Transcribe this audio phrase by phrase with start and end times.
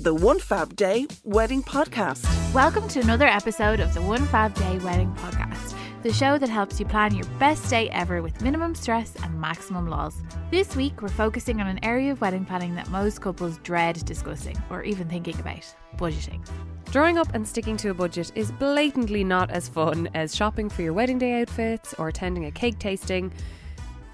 [0.00, 2.26] the One Fab Day Wedding Podcast.
[2.52, 6.80] Welcome to another episode of the One Fab Day Wedding Podcast, the show that helps
[6.80, 10.16] you plan your best day ever with minimum stress and maximum laws.
[10.50, 14.60] This week, we're focusing on an area of wedding planning that most couples dread discussing
[14.68, 16.44] or even thinking about budgeting.
[16.90, 20.82] Drawing up and sticking to a budget is blatantly not as fun as shopping for
[20.82, 23.32] your wedding day outfits or attending a cake tasting.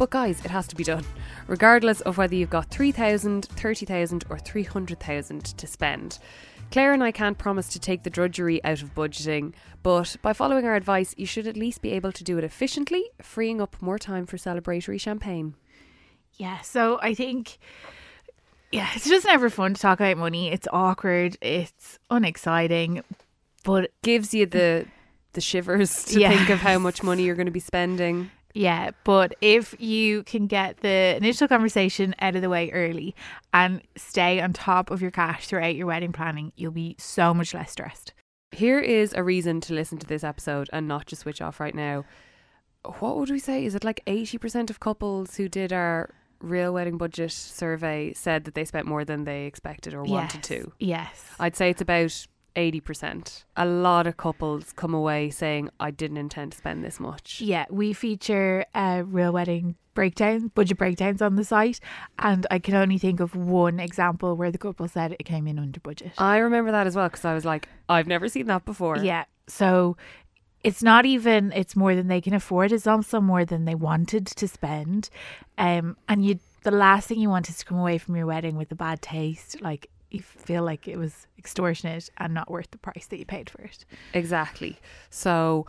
[0.01, 1.05] But guys, it has to be done,
[1.46, 6.19] regardless of whether you've got 3,000, 30,000 or 300,000 to spend.
[6.73, 10.64] Claire and I can't promise to take the drudgery out of budgeting, but by following
[10.64, 13.99] our advice, you should at least be able to do it efficiently, freeing up more
[13.99, 15.53] time for celebratory champagne.
[16.39, 17.58] Yeah, so I think
[18.72, 20.50] yeah, it's just never fun to talk about money.
[20.50, 23.03] It's awkward, it's unexciting,
[23.64, 24.86] but Gives you the
[25.35, 26.35] the shivers to Yeah.
[26.35, 28.30] think of how much money you're going to be spending.
[28.54, 33.14] Yeah, but if you can get the initial conversation out of the way early
[33.53, 37.55] and stay on top of your cash throughout your wedding planning, you'll be so much
[37.55, 38.12] less stressed.
[38.53, 41.74] Here is a reason to listen to this episode and not just switch off right
[41.74, 42.05] now.
[42.98, 43.64] What would we say?
[43.64, 48.55] Is it like 80% of couples who did our real wedding budget survey said that
[48.55, 50.72] they spent more than they expected or wanted Yes, to?
[50.78, 51.24] Yes.
[51.39, 53.44] I'd say it's about 80%.
[53.56, 57.40] A lot of couples come away saying, I didn't intend to spend this much.
[57.40, 61.80] Yeah, we feature uh, real wedding breakdowns, budget breakdowns on the site,
[62.18, 65.58] and I can only think of one example where the couple said it came in
[65.58, 66.12] under budget.
[66.18, 68.98] I remember that as well because I was like, I've never seen that before.
[68.98, 69.96] Yeah, so
[70.62, 72.72] it's not even it's more than they can afford.
[72.72, 75.10] It's also more than they wanted to spend,
[75.58, 78.56] um, and you the last thing you want is to come away from your wedding
[78.56, 79.90] with a bad taste, like.
[80.11, 83.62] You feel like it was extortionate and not worth the price that you paid for
[83.62, 83.84] it.
[84.12, 84.78] Exactly.
[85.08, 85.67] So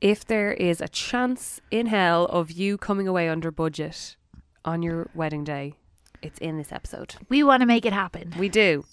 [0.00, 4.16] if there is a chance in hell of you coming away under budget
[4.64, 5.74] on your wedding day,
[6.22, 7.14] it's in this episode.
[7.28, 8.34] We want to make it happen.
[8.38, 8.84] We do.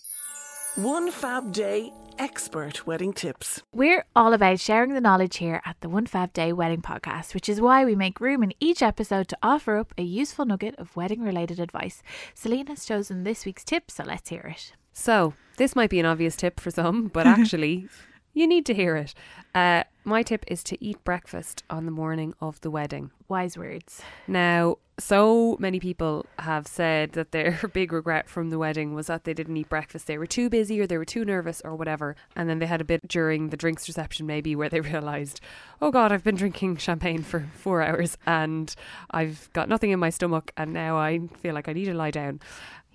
[0.75, 3.63] One Fab Day Expert Wedding Tips.
[3.71, 7.49] We're all about sharing the knowledge here at the One Fab Day Wedding Podcast, which
[7.49, 10.95] is why we make room in each episode to offer up a useful nugget of
[10.95, 12.01] wedding related advice.
[12.33, 14.73] Celina has chosen this week's tip, so let's hear it.
[14.93, 17.87] So, this might be an obvious tip for some, but actually,
[18.33, 19.13] you need to hear it.
[19.55, 23.11] Uh, my tip is to eat breakfast on the morning of the wedding.
[23.29, 24.01] Wise words.
[24.27, 29.23] Now, so many people have said that their big regret from the wedding was that
[29.23, 30.07] they didn't eat breakfast.
[30.07, 32.15] They were too busy or they were too nervous or whatever.
[32.35, 35.39] And then they had a bit during the drinks reception, maybe, where they realised,
[35.81, 38.73] oh God, I've been drinking champagne for four hours and
[39.11, 42.11] I've got nothing in my stomach and now I feel like I need to lie
[42.11, 42.41] down.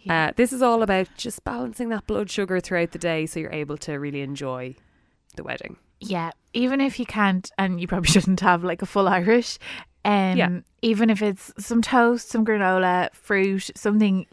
[0.03, 0.29] Yeah.
[0.29, 3.53] Uh, this is all about just balancing that blood sugar throughout the day so you're
[3.53, 4.77] able to really enjoy
[5.37, 5.79] the wedding.
[6.01, 9.59] Yeah, even if you can't, and you probably shouldn't have like a full Irish,
[10.05, 10.61] um, Yeah.
[10.83, 14.27] even if it's some toast, some granola, fruit, something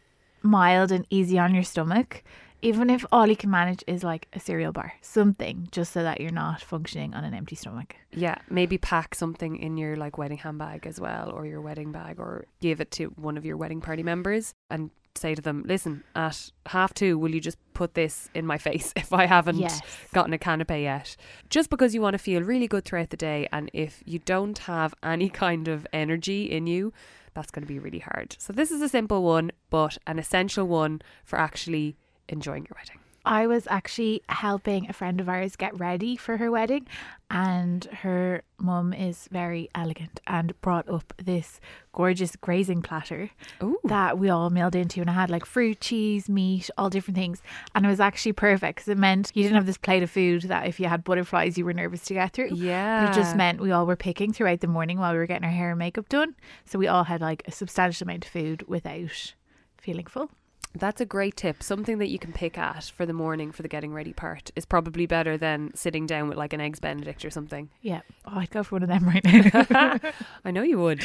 [0.44, 2.24] mild and easy on your stomach,
[2.62, 6.22] even if all you can manage is like a cereal bar, something just so that
[6.22, 7.96] you're not functioning on an empty stomach.
[8.12, 12.20] Yeah, maybe pack something in your like wedding handbag as well, or your wedding bag,
[12.20, 16.04] or give it to one of your wedding party members and say to them, "Listen,
[16.16, 19.82] at half two, will you just put this in my face if I haven't Yes.
[20.14, 21.16] gotten a canapé yet?"
[21.50, 24.58] Just because you want to feel really good throughout the day, and if you don't
[24.60, 26.94] have any kind of energy in you,
[27.34, 28.36] that's going to be really hard.
[28.40, 31.98] So this is a simple one, but an essential one for actually
[32.30, 33.00] enjoying your wedding.
[33.26, 36.88] I was actually helping a friend of ours get ready for her wedding,
[37.30, 41.60] and her mum is very elegant and brought up this
[41.92, 43.32] gorgeous grazing platter
[43.64, 43.80] Ooh.
[43.84, 47.42] that we all milled into, and I had like fruit, cheese, meat, all different things,
[47.74, 50.44] and it was actually perfect because it meant you didn't have this plate of food
[50.44, 52.54] that if you had butterflies you were nervous to get through.
[52.54, 53.06] Yeah.
[53.06, 55.46] But it just meant we all were picking throughout the morning while we were getting
[55.46, 56.36] our hair and makeup done,
[56.66, 59.34] so we all had like a substantial amount of food without
[59.78, 60.30] feeling full.
[60.78, 61.64] That's a great tip.
[61.64, 64.66] Something that you can pick at for the morning for the getting ready part is
[64.66, 67.70] probably better than sitting down with like an eggs benedict or something.
[67.82, 70.00] Yeah, oh, I'd go for one of them right now.
[70.46, 71.04] I know you would.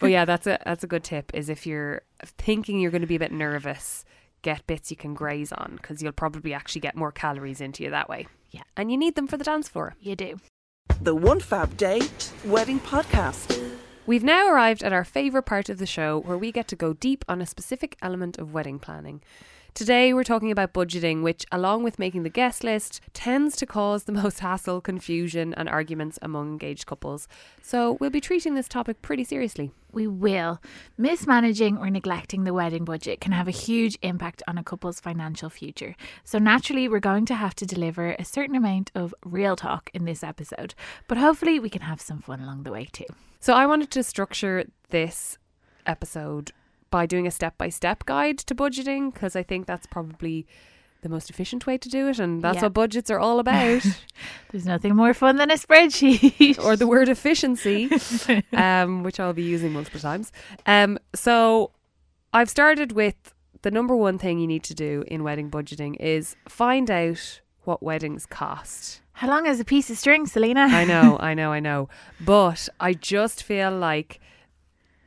[0.00, 3.06] But yeah, that's a that's a good tip is if you're thinking you're going to
[3.06, 4.04] be a bit nervous,
[4.42, 7.90] get bits you can graze on because you'll probably actually get more calories into you
[7.90, 8.26] that way.
[8.50, 8.62] Yeah.
[8.76, 9.94] And you need them for the dance floor.
[10.00, 10.38] you do.
[11.02, 12.00] The One Fab Day
[12.44, 13.56] Wedding Podcast.
[14.10, 16.94] We've now arrived at our favourite part of the show where we get to go
[16.94, 19.22] deep on a specific element of wedding planning.
[19.72, 24.02] Today, we're talking about budgeting, which, along with making the guest list, tends to cause
[24.02, 27.28] the most hassle, confusion, and arguments among engaged couples.
[27.62, 29.70] So, we'll be treating this topic pretty seriously.
[29.92, 30.60] We will.
[30.96, 35.50] Mismanaging or neglecting the wedding budget can have a huge impact on a couple's financial
[35.50, 35.96] future.
[36.24, 40.04] So, naturally, we're going to have to deliver a certain amount of real talk in
[40.04, 40.74] this episode,
[41.08, 43.06] but hopefully, we can have some fun along the way too.
[43.40, 45.38] So, I wanted to structure this
[45.86, 46.52] episode
[46.90, 50.46] by doing a step by step guide to budgeting because I think that's probably
[51.02, 52.62] the most efficient way to do it, and that's Yeah.
[52.64, 53.82] what budgets are all about.
[54.50, 56.58] There's nothing more fun than a spreadsheet.
[56.62, 57.90] or the word efficiency,
[58.52, 60.30] um, which I'll be using multiple times.
[60.66, 61.70] Um, so
[62.32, 66.36] I've started with the number one thing you need to do in wedding budgeting is
[66.48, 69.00] find out what weddings cost.
[69.12, 70.62] How long is a piece of string, Celina?
[70.70, 71.88] I know, I know, I know.
[72.20, 74.18] But I just feel like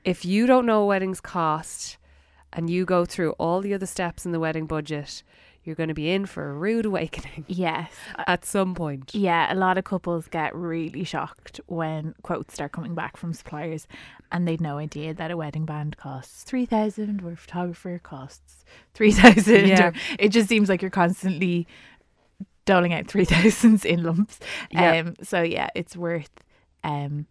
[0.03, 1.97] if you don't know what weddings cost
[2.51, 5.23] and you go through all the other steps in the wedding budget,
[5.63, 7.91] you're going to be in for a rude awakening Yes.
[8.27, 9.13] at some point.
[9.15, 13.87] Yeah, a lot of couples get really shocked when quotes start coming back from suppliers
[14.31, 19.67] and they'd no idea that a wedding band costs 3000 or a photographer costs 3000
[19.67, 19.91] Yeah.
[20.19, 21.67] it just seems like you're constantly
[22.65, 24.39] doling out 3000s in lumps.
[24.71, 24.97] Yeah.
[24.99, 26.29] Um so yeah, it's worth
[26.83, 27.27] um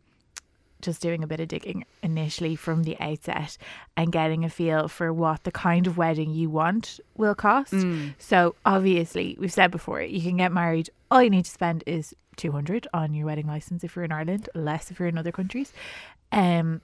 [0.82, 3.56] just doing a bit of digging initially from the outset
[3.96, 7.73] and getting a feel for what the kind of wedding you want will cost.
[7.73, 8.14] Mm.
[8.19, 10.90] So obviously, we've said before, you can get married.
[11.11, 14.12] All you need to spend is two hundred on your wedding license if you're in
[14.12, 15.73] Ireland, less if you're in other countries.
[16.32, 16.81] Um,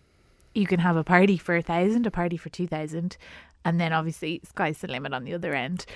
[0.55, 3.17] you can have a party for a thousand, a party for two thousand,
[3.65, 5.87] and then obviously sky's the limit on the other end.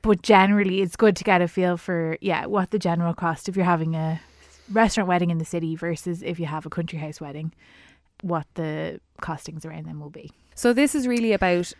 [0.00, 3.56] But generally, it's good to get a feel for yeah what the general cost if
[3.56, 4.20] you're having a
[4.70, 7.52] restaurant wedding in the city versus if you have a country house wedding,
[8.22, 10.32] what the costings around them will be.
[10.54, 11.72] So this is really about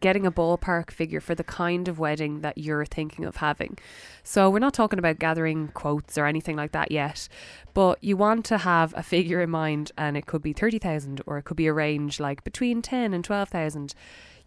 [0.00, 3.78] getting a ballpark figure for the kind of wedding that you're thinking of having.
[4.22, 7.28] So we're not talking about gathering quotes or anything like that yet,
[7.74, 11.38] but you want to have a figure in mind and it could be 30,000 or
[11.38, 13.94] it could be a range like between 10 and 12,000.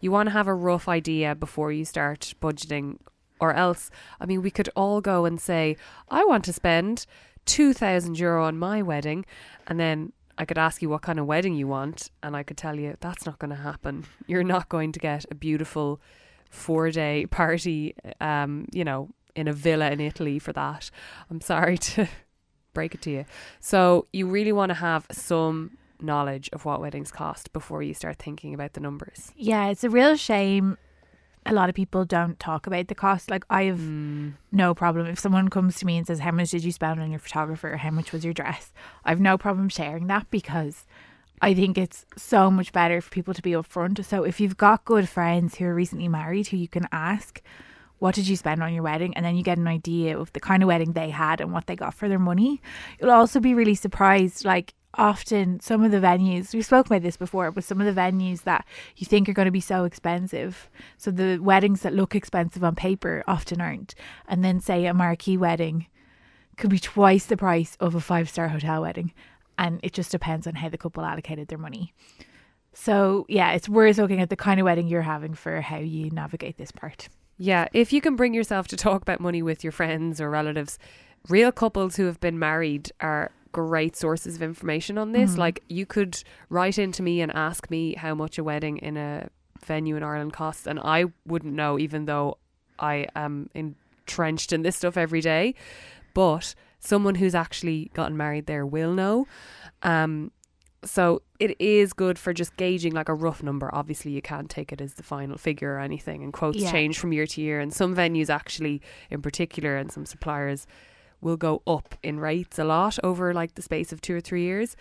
[0.00, 2.98] You want to have a rough idea before you start budgeting
[3.40, 5.76] or else I mean we could all go and say
[6.08, 7.06] I want to spend
[7.46, 9.24] 2000 euro on my wedding
[9.66, 12.56] and then I could ask you what kind of wedding you want, and I could
[12.56, 14.04] tell you that's not going to happen.
[14.26, 16.00] You're not going to get a beautiful
[16.50, 20.90] four day party, um, you know, in a villa in Italy for that.
[21.30, 22.08] I'm sorry to
[22.72, 23.24] break it to you.
[23.60, 28.18] So, you really want to have some knowledge of what weddings cost before you start
[28.18, 29.32] thinking about the numbers.
[29.36, 30.76] Yeah, it's a real shame.
[31.46, 33.30] A lot of people don't talk about the cost.
[33.30, 34.32] Like I have mm.
[34.50, 37.10] no problem if someone comes to me and says, "How much did you spend on
[37.10, 37.74] your photographer?
[37.74, 38.72] Or how much was your dress?"
[39.04, 40.86] I've no problem sharing that because
[41.42, 44.02] I think it's so much better for people to be upfront.
[44.04, 47.42] So if you've got good friends who are recently married who you can ask,
[47.98, 50.40] "What did you spend on your wedding?" and then you get an idea of the
[50.40, 52.62] kind of wedding they had and what they got for their money,
[52.98, 54.44] you'll also be really surprised.
[54.44, 58.00] Like often some of the venues we've spoken about this before but some of the
[58.00, 62.14] venues that you think are going to be so expensive so the weddings that look
[62.14, 63.94] expensive on paper often aren't.
[64.28, 65.86] And then say a marquee wedding
[66.56, 69.12] could be twice the price of a five star hotel wedding
[69.58, 71.92] and it just depends on how the couple allocated their money.
[72.72, 76.10] So yeah it's worth looking at the kind of wedding you're having for how you
[76.10, 77.08] navigate this part.
[77.36, 80.78] Yeah, if you can bring yourself to talk about money with your friends or relatives,
[81.28, 85.38] real couples who have been married are great sources of information on this.
[85.38, 89.28] Like you could write into me and ask me how much a wedding in a
[89.64, 92.36] venue in Ireland costs and I wouldn't know even though
[92.78, 95.54] I am entrenched in this stuff every day.
[96.14, 99.26] But someone who's actually gotten married there will know.
[99.82, 100.30] Um
[100.84, 103.74] so it is good for just gauging like a rough number.
[103.74, 106.70] Obviously, you can't take it as the final figure or anything, and quotes Yeah.
[106.70, 107.58] change from year to year.
[107.58, 110.66] And some venues actually, in particular, and some suppliers
[111.24, 114.42] will go up in rates a lot over like the space of two or three
[114.42, 114.76] years.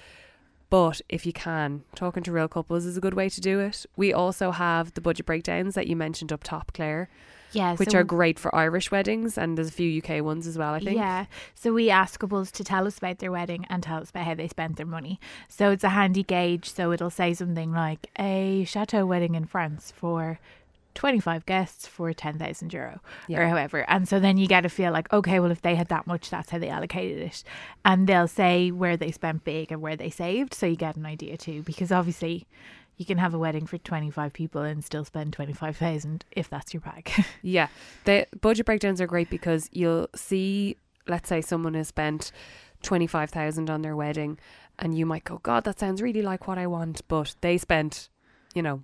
[0.69, 3.85] But if you can, talking to real couples is a good way to do it.
[3.95, 7.09] We also have the budget breakdowns that you mentioned up top, Claire,
[7.51, 10.57] yeah which so- are great for Irish weddings, and there's a few UK ones as
[10.57, 10.73] well.
[10.73, 10.97] I think.
[10.97, 11.25] Yeah.
[11.53, 14.33] So we ask couples to tell us about their wedding and tell us about how
[14.33, 15.19] they spent their money.
[15.47, 16.73] So it's a handy gauge.
[16.73, 20.39] So it'll say something like a chateau wedding in France for
[20.95, 23.39] 25 guests for 10,000 euro Yeah.
[23.41, 23.85] or however.
[23.89, 26.29] And so then you get to feel like, okay, well, if they had that much,
[26.29, 27.43] that's how they allocated it.
[27.85, 30.53] And they'll say where they spent big and where they saved.
[30.53, 31.63] So you get an idea too.
[31.63, 32.47] Because obviously,
[32.95, 36.81] you can have a wedding for 25 people and still spend 25,000 if that's your
[36.81, 37.11] bag.
[37.41, 37.67] Yeah,
[38.05, 42.31] the budget breakdowns are great because you'll see, let's say someone has spent
[42.83, 44.37] twenty five thousand on their wedding,
[44.77, 48.09] and you might go, God, that sounds really like what I want, but they spent,
[48.53, 48.83] you know,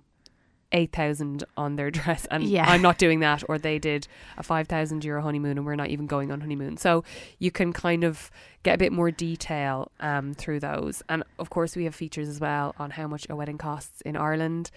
[0.72, 2.68] eight thousand on their dress, and Yeah.
[2.68, 4.06] I'm not doing that, or they did
[4.38, 6.76] a five thousand euro honeymoon, and we're not even going on honeymoon.
[6.76, 7.04] So
[7.38, 8.30] you can kind of
[8.62, 12.40] get a bit more detail um, through those, and of course we have features as
[12.40, 14.70] well on how much a wedding costs in Ireland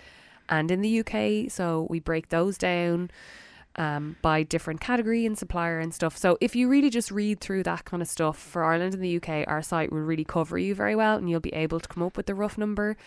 [0.50, 1.52] and in the UK.
[1.52, 3.10] So we break those down
[3.76, 6.18] um, by different category and supplier and stuff.
[6.18, 9.18] So if you really just read through that kind of stuff for Ireland and the
[9.18, 12.04] UK, our site will really cover you very well, and you'll be able to come
[12.04, 12.98] up with the rough number.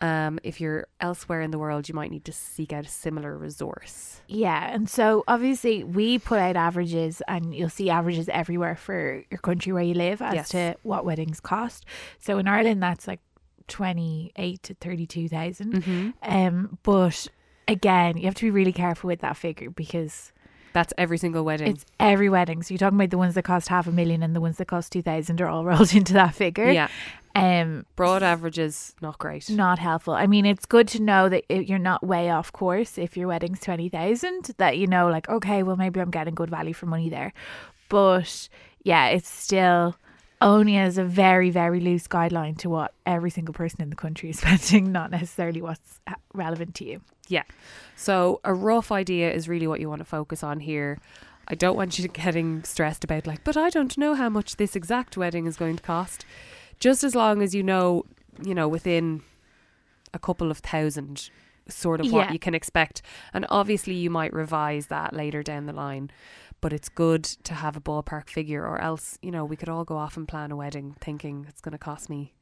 [0.00, 3.36] Um, if you're elsewhere in the world, you might need to seek out a similar
[3.38, 4.20] resource.
[4.28, 9.38] Yeah, and so obviously we put out averages, and you'll see averages everywhere for your
[9.38, 10.48] country where you live as Yes.
[10.50, 11.86] to what weddings cost.
[12.18, 13.20] So in Ireland, that's like
[13.68, 16.10] twenty eight to thirty two Mm-hmm.
[16.22, 17.28] Um, but
[17.66, 20.32] again, you have to be really careful with that figure because
[20.72, 21.68] That's every single wedding.
[21.68, 22.62] it's every wedding.
[22.62, 24.66] So you're talking about the ones that cost half a million and the ones that
[24.68, 26.70] cost two thousand are all rolled into that figure.
[26.70, 26.88] yeah,
[27.36, 29.50] Um, broad averages not great.
[29.50, 30.14] not helpful.
[30.14, 33.60] I mean, it's good to know that you're not way off course if your wedding's
[33.60, 37.34] 20,000, that you know, like, okay, well, maybe I'm getting good value for money there.
[37.90, 38.48] But
[38.84, 39.96] yeah, it's still
[40.40, 44.30] only as a very, very loose guideline to what every single person in the country
[44.30, 47.02] is spending, not necessarily what's uh, relevant to you.
[47.28, 47.42] Yeah.
[47.96, 50.98] So a rough idea is really what you want to focus on here.
[51.48, 54.74] I don't want you getting stressed about like, but I don't know how much this
[54.74, 56.24] exact wedding is going to cost.
[56.80, 58.04] Just as long as you know,
[58.44, 59.22] you know, within
[60.14, 61.30] a couple of thousand
[61.68, 62.32] sort of what Yeah.
[62.32, 63.02] you can expect.
[63.34, 66.10] And obviously you might revise that later down the line.
[66.60, 69.84] But it's good to have a ballpark figure or else, you know, we could all
[69.84, 72.34] go off and plan a wedding thinking it's gonna cost me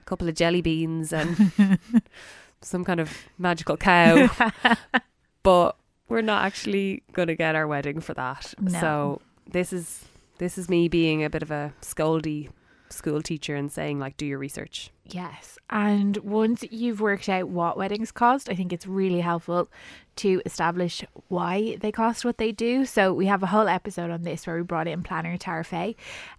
[0.00, 1.52] a couple of jelly beans and
[2.60, 4.28] some kind of magical cow
[5.42, 5.76] but
[6.08, 8.54] we're not actually going to get our wedding for that.
[8.60, 8.80] No.
[8.80, 10.04] So this is
[10.38, 12.48] this is me being a bit of a scoldy
[12.90, 14.90] school teacher and saying like do your research.
[15.04, 15.58] Yes.
[15.70, 19.68] And once you've worked out what weddings cost, I think it's really helpful
[20.16, 22.84] to establish why they cost what they do.
[22.84, 25.96] So we have a whole episode on this where we brought in planner Tara Fay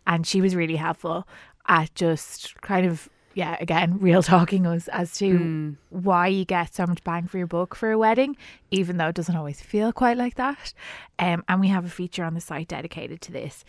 [0.08, 1.28] and she was really helpful
[1.68, 5.76] at just kind of yeah, again, real talking us as to Mm.
[5.90, 8.38] why you get so much bang for your buck for a wedding,
[8.72, 10.74] even though it doesn't always feel quite like that.
[11.20, 13.66] Um, and we have a feature on the site dedicated to this.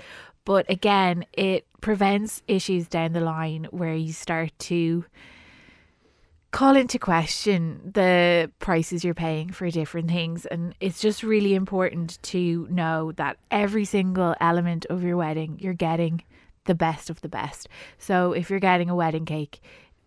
[0.46, 5.04] But again, it prevents issues down the line where you start to
[6.52, 10.46] call into question the prices you're paying for different things.
[10.46, 15.74] And it's just really important to know that every single element of your wedding, you're
[15.74, 16.22] getting
[16.64, 17.68] the best of the best.
[17.98, 19.60] So if you're getting a wedding cake,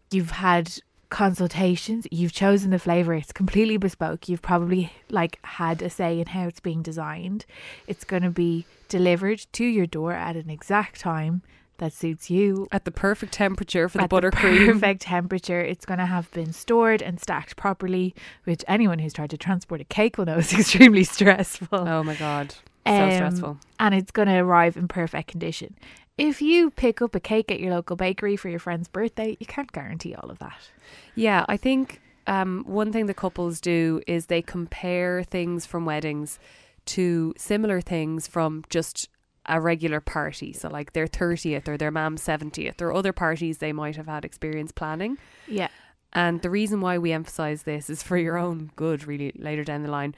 [0.09, 0.71] you've had
[1.09, 4.29] consultations, you've chosen the flavor, it's completely bespoke.
[4.29, 7.45] You've probably like had a say in how it's being designed.
[7.87, 11.41] It's going to be delivered to your door at an exact time
[11.77, 14.73] that suits you At the perfect temperature for the at buttercream.
[14.73, 15.61] perfect temperature.
[15.61, 19.79] It's going to have been stored and stacked properly, which anyone who's tried to transport
[19.79, 21.67] a cake will know is extremely stressful.
[21.87, 22.51] Oh my god.
[22.85, 23.57] So Um, stressful.
[23.79, 25.75] And it's going to arrive in perfect condition.
[26.17, 29.45] If you pick up a cake at your local bakery for your friend's birthday, you
[29.45, 30.59] can't guarantee all of that.
[31.15, 36.37] Yeah, I think um, one thing the couples do is they compare things from weddings
[36.89, 39.09] to similar things from just
[39.45, 40.53] a regular party.
[40.53, 44.25] So, like their 30th or their mom's 70th or other parties they might have had
[44.25, 45.17] experience planning.
[45.47, 45.69] Yeah.
[46.13, 49.83] And the reason why we emphasize this is for your own good, really, later down
[49.83, 50.15] the line.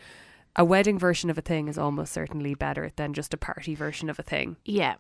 [0.56, 4.10] A wedding version of a thing is almost certainly better than just a party version
[4.10, 4.58] of a thing.
[4.66, 4.96] Yeah.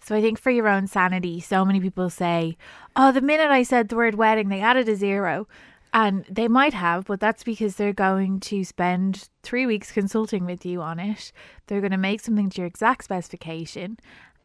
[0.00, 2.56] So I think for your own sanity, so many people say,
[2.96, 5.46] oh, the minute I said the word wedding, they added a zero.
[5.92, 10.64] And they might have, but that's because they're going to spend three weeks consulting with
[10.64, 11.32] you on it.
[11.66, 13.98] They're going to make something to your exact specification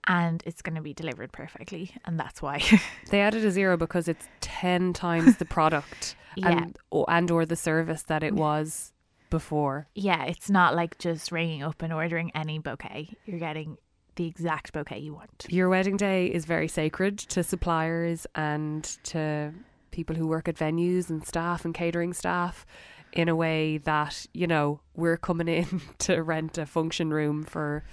[0.07, 1.91] and it's going to be delivered perfectly.
[2.05, 2.61] And that's why.
[3.09, 6.51] They added a zero because it's 10 times the product Yeah.
[6.63, 8.91] and, and or the service that it was
[9.29, 9.87] before.
[9.95, 13.09] yeah, it's not like just ringing up and ordering any bouquet.
[13.25, 13.77] You're getting
[14.15, 15.45] the exact bouquet you want.
[15.49, 19.53] Your wedding day is very sacred to suppliers and to
[19.95, 22.65] people who work at venues and staff and catering staff
[23.13, 27.83] in a way that, you know, we're coming in to rent a function room for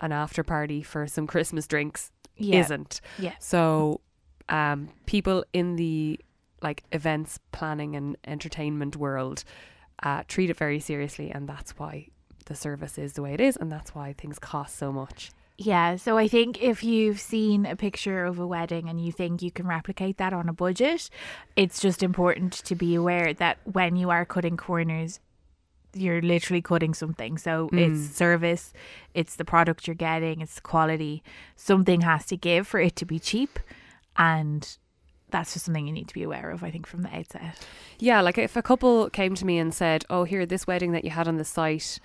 [0.00, 2.60] an after party for some Christmas drinks Yeah.
[2.60, 3.00] isn't.
[3.18, 3.32] Yeah.
[3.38, 4.00] So
[4.48, 6.20] um people in the
[6.62, 9.42] like events planning and entertainment world
[10.02, 12.06] uh treat it very seriously and that's why
[12.44, 15.30] the service is the way it is and that's why things cost so much.
[15.58, 19.40] Yeah, so I think if you've seen a picture of a wedding and you think
[19.40, 21.08] you can replicate that on a budget,
[21.56, 25.18] it's just important to be aware that when you are cutting corners,
[25.94, 27.38] you're literally cutting something.
[27.38, 28.12] So it's mm.
[28.12, 28.74] service,
[29.14, 31.22] it's the product you're getting, it's the quality.
[31.56, 33.58] Something has to give for it to be cheap.
[34.18, 34.76] And
[35.30, 37.66] that's just something you need to be aware of, I think, from the outset.
[37.98, 41.04] Yeah, like if a couple came to me and said, "Oh, here, this wedding that
[41.04, 41.98] you had on the site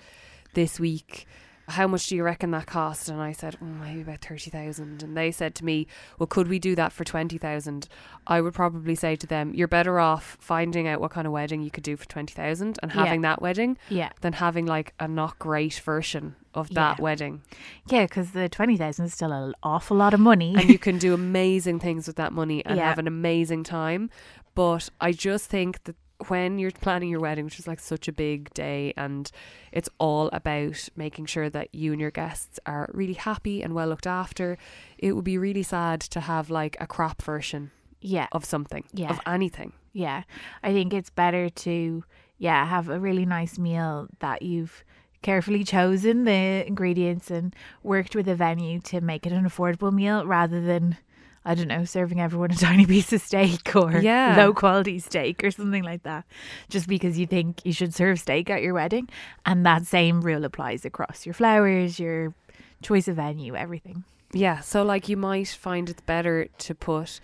[0.54, 1.26] this week,
[1.68, 5.02] how much do you reckon that cost?" And I said, oh, "Maybe about thirty thousand.
[5.02, 5.86] And they said to me,
[6.18, 7.88] "Well, could we do that for twenty thousand?
[8.26, 11.62] I would probably say to them, "You're better off finding out what kind of wedding
[11.62, 13.04] you could do for twenty thousand and Yeah.
[13.04, 14.10] having that wedding Yeah.
[14.20, 17.02] than having like a not great version of that Yeah.
[17.02, 17.42] wedding."
[17.86, 20.54] Yeah, because the 20,000 is still an awful lot of money.
[20.56, 22.88] and you can do amazing things with that money and Yeah.
[22.88, 24.10] have an amazing time.
[24.54, 25.96] But I just think that
[26.30, 29.30] when you're planning your wedding, which is like such a big day, and
[29.72, 33.88] it's all about making sure that you and your guests are really happy and well
[33.88, 34.58] looked after,
[34.98, 38.26] it would be really sad to have like a crap version Yeah.
[38.32, 39.10] of something, Yeah.
[39.10, 39.72] of anything.
[39.92, 40.22] Yeah.
[40.62, 42.04] I think it's better to,
[42.38, 44.84] yeah, have a really nice meal that you've
[45.22, 50.26] carefully chosen the ingredients and worked with a venue to make it an affordable meal
[50.26, 50.96] rather than,
[51.44, 54.36] I don't know, serving everyone a tiny piece of steak or Yeah.
[54.36, 56.24] low quality steak or something like that,
[56.68, 59.08] just because you think you should serve steak at your wedding.
[59.44, 62.34] And that same rule applies across your flowers, your
[62.82, 64.04] choice of venue, everything.
[64.32, 67.20] Yeah, so like you might find it's better to put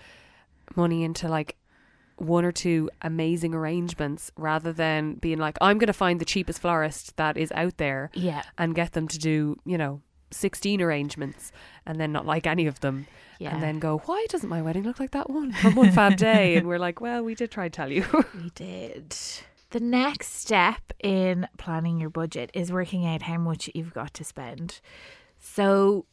[0.77, 1.57] money into like
[2.17, 6.59] one or two amazing arrangements rather than being like, I'm going to find the cheapest
[6.61, 8.43] florist that is out there Yeah.
[8.59, 11.53] and get them to do, you know, 16 arrangements
[11.87, 13.07] and then not like any of them
[13.39, 13.55] Yeah.
[13.55, 16.57] and then go, why doesn't my wedding look like that one from one fab day?
[16.57, 18.05] And we're like, well, we did try to tell you.
[18.35, 19.15] We did.
[19.71, 24.25] The next step in planning your budget is working out how much you've got to
[24.25, 24.81] spend.
[25.39, 26.07] So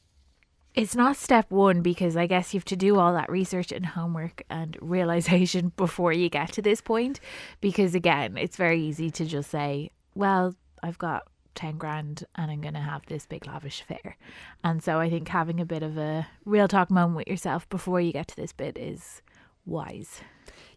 [0.73, 3.85] it's not step one because I guess you have to do all that research and
[3.85, 7.21] homework and realization before you get to this point.
[7.61, 10.53] Because again, it's very easy to just say, well,
[10.83, 11.23] I've got
[11.55, 14.17] 10 grand and I'm going to have this big lavish affair.
[14.63, 17.99] And so I think having a bit of a real talk moment with yourself before
[18.01, 19.21] you get to this bit is
[19.65, 20.21] wise.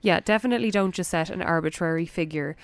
[0.00, 2.56] yeah, definitely don't just set an arbitrary figure,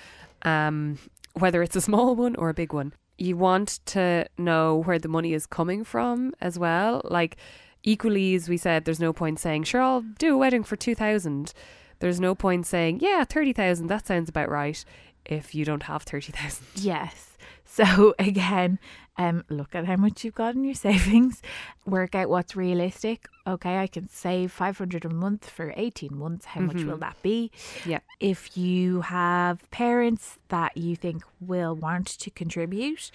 [0.43, 0.97] um,
[1.33, 2.93] whether it's a small one or a big one.
[3.17, 7.01] You want to know where the money is coming from as well.
[7.05, 7.37] Like,
[7.83, 11.53] equally, as we said, there's no point saying, sure, I'll do a wedding for 2,000.
[11.99, 14.83] There's no point saying, yeah, 30,000, that sounds about right,
[15.25, 16.65] if you don't have 30,000.
[16.75, 17.34] Yes.
[17.85, 18.79] So again,
[19.17, 21.41] um, look at how much you've got in your savings.
[21.85, 23.27] Work out what's realistic.
[23.45, 26.45] Okay, I can save five hundred a month for eighteen months.
[26.45, 27.51] How much will that be?
[27.85, 27.99] Yeah.
[28.21, 33.11] If you have parents that you think will want to contribute,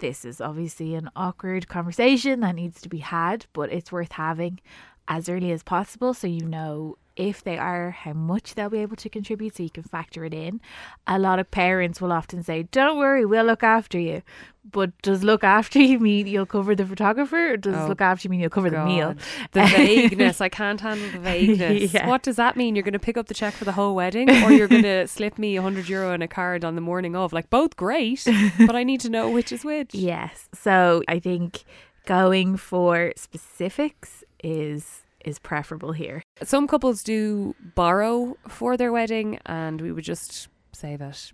[0.00, 4.58] this is obviously an awkward conversation that needs to be had, but it's worth having
[5.06, 8.96] as early as possible so you know if they are how much they'll be able
[8.96, 10.60] to contribute so you can factor it in.
[11.06, 14.22] A lot of parents will often say, Don't worry, we'll look after you.
[14.70, 18.26] But does look after you mean you'll cover the photographer or does Oh, look after
[18.26, 19.14] you mean you'll cover the meal?
[19.52, 20.40] The vagueness.
[20.40, 21.92] I can't handle the vagueness.
[21.92, 22.06] Yeah.
[22.08, 22.76] What does that mean?
[22.76, 25.06] You're going to pick up the check for the whole wedding or you're going to
[25.08, 27.32] slip me a 100 euro in a card on the morning of?
[27.32, 28.26] Like, both great,
[28.66, 29.94] but I need to know which is which.
[29.94, 30.48] Yes.
[30.52, 31.64] So I think
[32.06, 36.22] going for specifics is is preferable here.
[36.42, 41.32] Some couples do borrow for their wedding, and we would just say that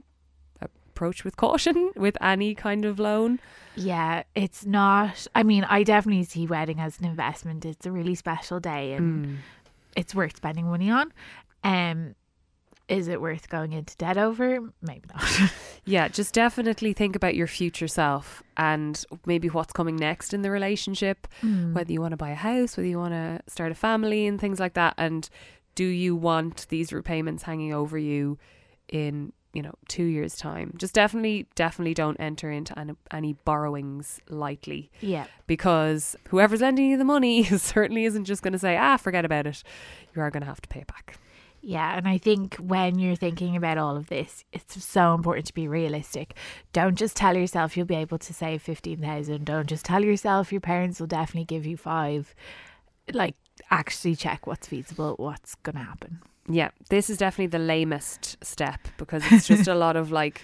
[0.96, 3.38] approach with caution with any kind of loan.
[3.77, 5.27] Yeah, it's not.
[5.35, 7.64] I mean, I definitely see wedding as an investment.
[7.66, 9.38] It's a really special day, and
[9.94, 11.12] it's worth spending money on.
[11.62, 12.14] Um,
[12.88, 14.61] is it worth going into debt over?
[14.83, 15.25] Maybe not.
[15.88, 20.51] Yeah, just definitely think about your future self and maybe what's coming next in the
[20.51, 21.29] relationship,
[21.75, 24.40] whether you want to buy a house, whether you want to start a family, and
[24.40, 24.94] things like that.
[24.99, 25.29] And
[25.77, 28.37] do you want these repayments hanging over you
[28.88, 30.75] in, you know, two years' time?
[30.77, 36.99] Just definitely, definitely don't enter into any, any borrowings lightly yeah, because whoever's lending you
[36.99, 39.62] the money certainly isn't just going to say, ah, forget about it.
[40.16, 41.16] You are going to have to pay it back.
[41.66, 41.96] Yeah.
[41.96, 45.66] And I think when you're thinking about all of this, it's so important to be
[45.66, 46.37] realistic.
[46.72, 49.46] Don't just tell yourself you'll be able to save fifteen thousand.
[49.46, 52.35] Don't just tell yourself your parents will definitely give you five.
[53.12, 53.35] Like,
[53.70, 56.20] actually check what's feasible, what's going to happen.
[56.48, 60.42] Yeah, this is definitely the lamest step because it's just a lot of like,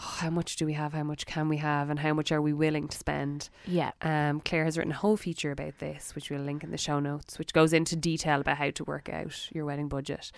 [0.00, 0.92] oh, how much do we have?
[0.92, 1.90] How much can we have?
[1.90, 3.48] And how much are we willing to spend?
[3.66, 3.92] Yeah.
[4.02, 7.00] Um, Claire has written a whole feature about this, which we'll link in the show
[7.00, 10.32] notes, which goes into detail about how to work out your wedding budget.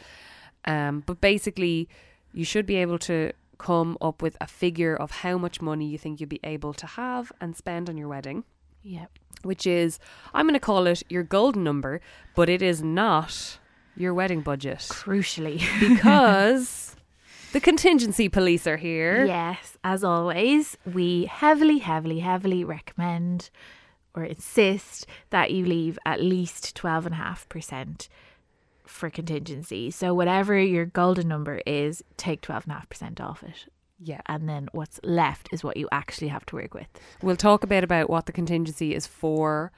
[0.64, 1.88] Um, but basically,
[2.32, 5.98] you should be able to come up with a figure of how much money you
[5.98, 8.42] think you'll be able to have and spend on your wedding,
[8.82, 9.06] Yeah.
[9.42, 9.98] which is,
[10.34, 12.00] I'm going to call it your golden number,
[12.34, 13.58] but it is not
[13.96, 15.62] your wedding budget Crucially.
[15.80, 16.96] because
[17.52, 19.24] the contingency police are here.
[19.24, 23.50] Yes, as always, we heavily, heavily, heavily recommend
[24.14, 28.08] or insist that you leave at least 12.5%
[28.84, 29.90] for contingency.
[29.90, 33.66] So, whatever your golden number is, take 12.5% off it.
[33.98, 34.20] Yeah.
[34.26, 36.88] And then what's left is what you actually have to work with.
[37.22, 39.70] We'll talk a bit about what the contingency is for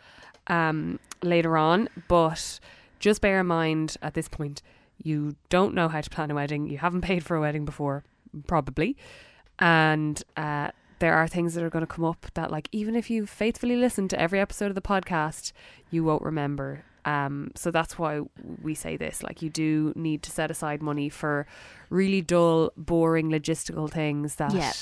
[0.47, 2.59] um, later on, but
[2.99, 4.63] just bear in mind at this point,
[5.05, 6.67] you don't know how to plan a wedding.
[6.69, 8.03] You haven't paid for a wedding before,
[8.49, 8.97] probably.
[9.59, 13.09] And uh, there are things that are going to come up that, like, even if
[13.11, 15.53] you faithfully listen to every episode of the podcast,
[15.91, 18.23] you won't remember Um, so that's why
[18.63, 19.23] we say this.
[19.23, 21.47] Like, you do need to set aside money for
[21.91, 24.73] really dull, boring logistical things that Yeah.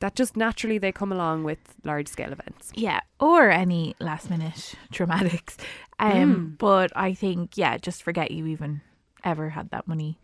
[0.00, 2.72] that just naturally they come along with large scale events.
[2.74, 5.56] Yeah, or any last minute dramatics.
[6.00, 6.58] Um, Mm.
[6.58, 8.80] but I think yeah, just forget you even
[9.24, 10.18] ever had that money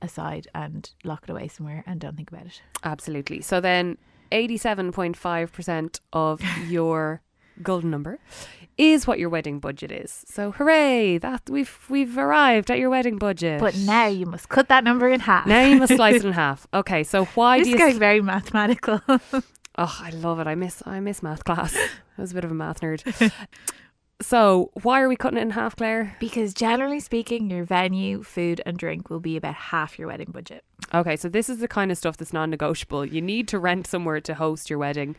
[0.00, 2.62] aside and lock it away somewhere and don't think about it.
[2.84, 3.40] Absolutely.
[3.40, 3.98] So then,
[4.32, 7.22] eighty-seven point five percent of your
[7.62, 8.18] golden number
[8.78, 10.24] is what your wedding budget is.
[10.26, 11.18] So hooray!
[11.18, 13.60] That we've we've arrived at your wedding budget.
[13.60, 15.46] But now you must cut that number in half.
[15.46, 16.66] now you must slice it in half.
[16.72, 17.86] Okay, so why this do is you?
[17.86, 19.00] going very mathematical.
[19.78, 20.46] Oh, I love it.
[20.46, 21.74] I miss I miss math class.
[21.74, 23.32] I was a bit of a math nerd.
[24.22, 26.16] So why are we cutting it in half, Claire?
[26.20, 30.64] because generally speaking, your venue, food, and drink will be about half your wedding budget.
[30.94, 33.04] Okay, so this is the kind of stuff that's non-negotiable.
[33.06, 35.16] You need to rent somewhere to host your wedding.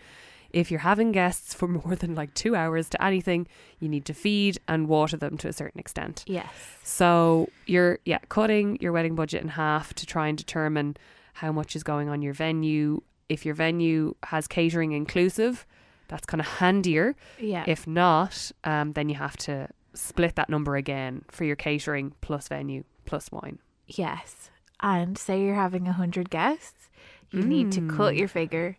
[0.52, 3.48] If you're having guests for more than like two hours to anything,
[3.80, 6.24] you need to feed and water them to a certain extent.
[6.28, 6.48] Yes.
[6.84, 10.96] So you're yeah cutting your wedding budget in half to try and determine
[11.34, 13.02] how much is going on your venue.
[13.30, 15.66] If your venue has catering inclusive,
[16.08, 17.16] that's kind of handier.
[17.40, 17.64] Yeah.
[17.68, 22.48] If not, um, then you have to split that number again for your catering plus
[22.48, 23.60] venue plus wine.
[23.88, 24.50] Yes.
[24.80, 26.90] And say you're having a hundred guests,
[27.32, 28.18] you need to cut Mm.
[28.20, 28.78] your figure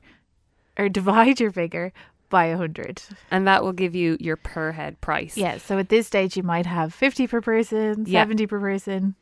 [0.78, 1.92] or divide your figure
[2.30, 3.02] by a hundred.
[3.30, 5.36] And that will give you your per head price.
[5.36, 5.58] Yeah.
[5.58, 8.20] So at this stage, you might have fifty per person, Yeah.
[8.22, 9.14] seventy per person,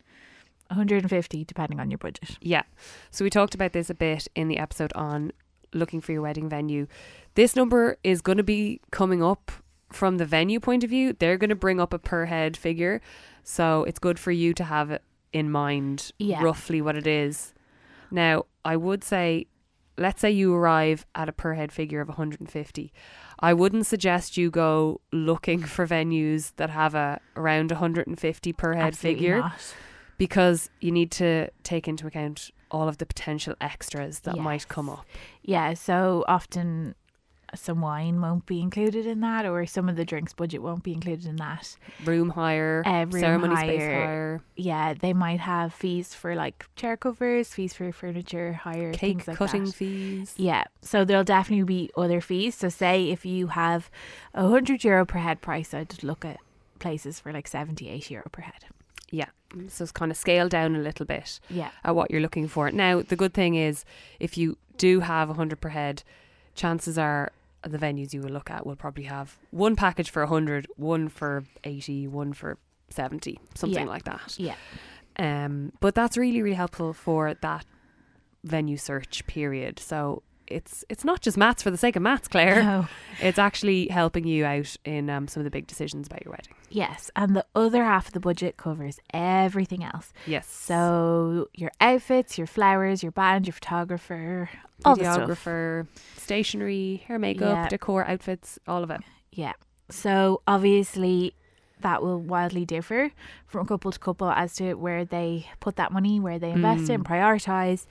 [0.69, 2.39] one hundred and fifty depending on your budget.
[2.41, 2.63] Yeah.
[3.11, 5.33] So we talked about this a bit in the episode on
[5.75, 6.87] looking for your wedding venue.
[7.35, 9.51] This number is going to be coming up
[9.91, 11.13] from the venue point of view.
[11.19, 13.01] They're going to bring up a per head figure.
[13.43, 16.43] So it's good for you to have it in mind Yeah.
[16.43, 17.53] roughly what it is.
[18.11, 19.47] Now, I would say
[19.99, 22.93] let's say you arrive at a per head figure of 150.
[23.41, 28.85] I wouldn't suggest you go looking for venues that have a around 150 per head
[28.85, 29.75] Absolutely figure not.
[30.17, 34.89] because you need to take into account all of the potential extras that might come
[34.91, 35.07] up.
[35.43, 35.75] Yeah.
[35.75, 36.95] So often.
[37.55, 40.95] Some wine won't be included in that, or some of the drinks budget won't be
[40.95, 41.77] included in that.
[42.03, 46.65] Room hire, Uh, room ceremony space hire, hire, yeah, they might have fees for like
[46.77, 49.75] chair covers, fees for furniture hire, cake things like cutting that.
[49.75, 50.33] fees.
[50.39, 52.55] Yeah, so there'll definitely be other fees.
[52.55, 53.91] So say if you have
[54.33, 56.39] a hundred euro per head price, I'd look at
[56.79, 58.65] places for like 70, 80 euro per head.
[59.11, 59.29] Yeah.
[59.69, 62.71] So it's kind of scale down a little bit Yeah, at what you're looking for.
[62.71, 63.85] Now, the good thing is
[64.21, 66.03] if you do have 100 per head,
[66.55, 70.67] chances are the venues you will look at will probably have one package for 100,
[70.77, 72.59] one for 80, one for
[72.91, 73.89] 70, something Yeah.
[73.91, 74.35] like that.
[74.39, 74.57] yeah,
[75.17, 77.65] Um, but that's really, really helpful for that
[78.45, 79.79] venue search period.
[79.79, 82.63] So it's it's not just maths for the sake of maths, Claire.
[82.63, 82.87] No.
[83.21, 86.55] It's actually helping you out in um, some of the big decisions about your wedding.
[86.71, 90.13] yes, and the other half of the budget covers everything else.
[90.27, 90.47] Yes.
[90.49, 94.51] So your outfits, your flowers, your band, your photographer,
[94.85, 95.87] all videographer,
[96.17, 97.69] stationery, hair, makeup, Yeah.
[97.69, 99.01] decor, outfits, all of it.
[99.33, 99.53] Yeah.
[99.91, 101.35] So obviously
[101.81, 103.11] that will wildly differ
[103.47, 107.03] from couple to couple as to where they put that money, where they invest in,
[107.03, 107.07] Mm.
[107.09, 107.87] prioritize.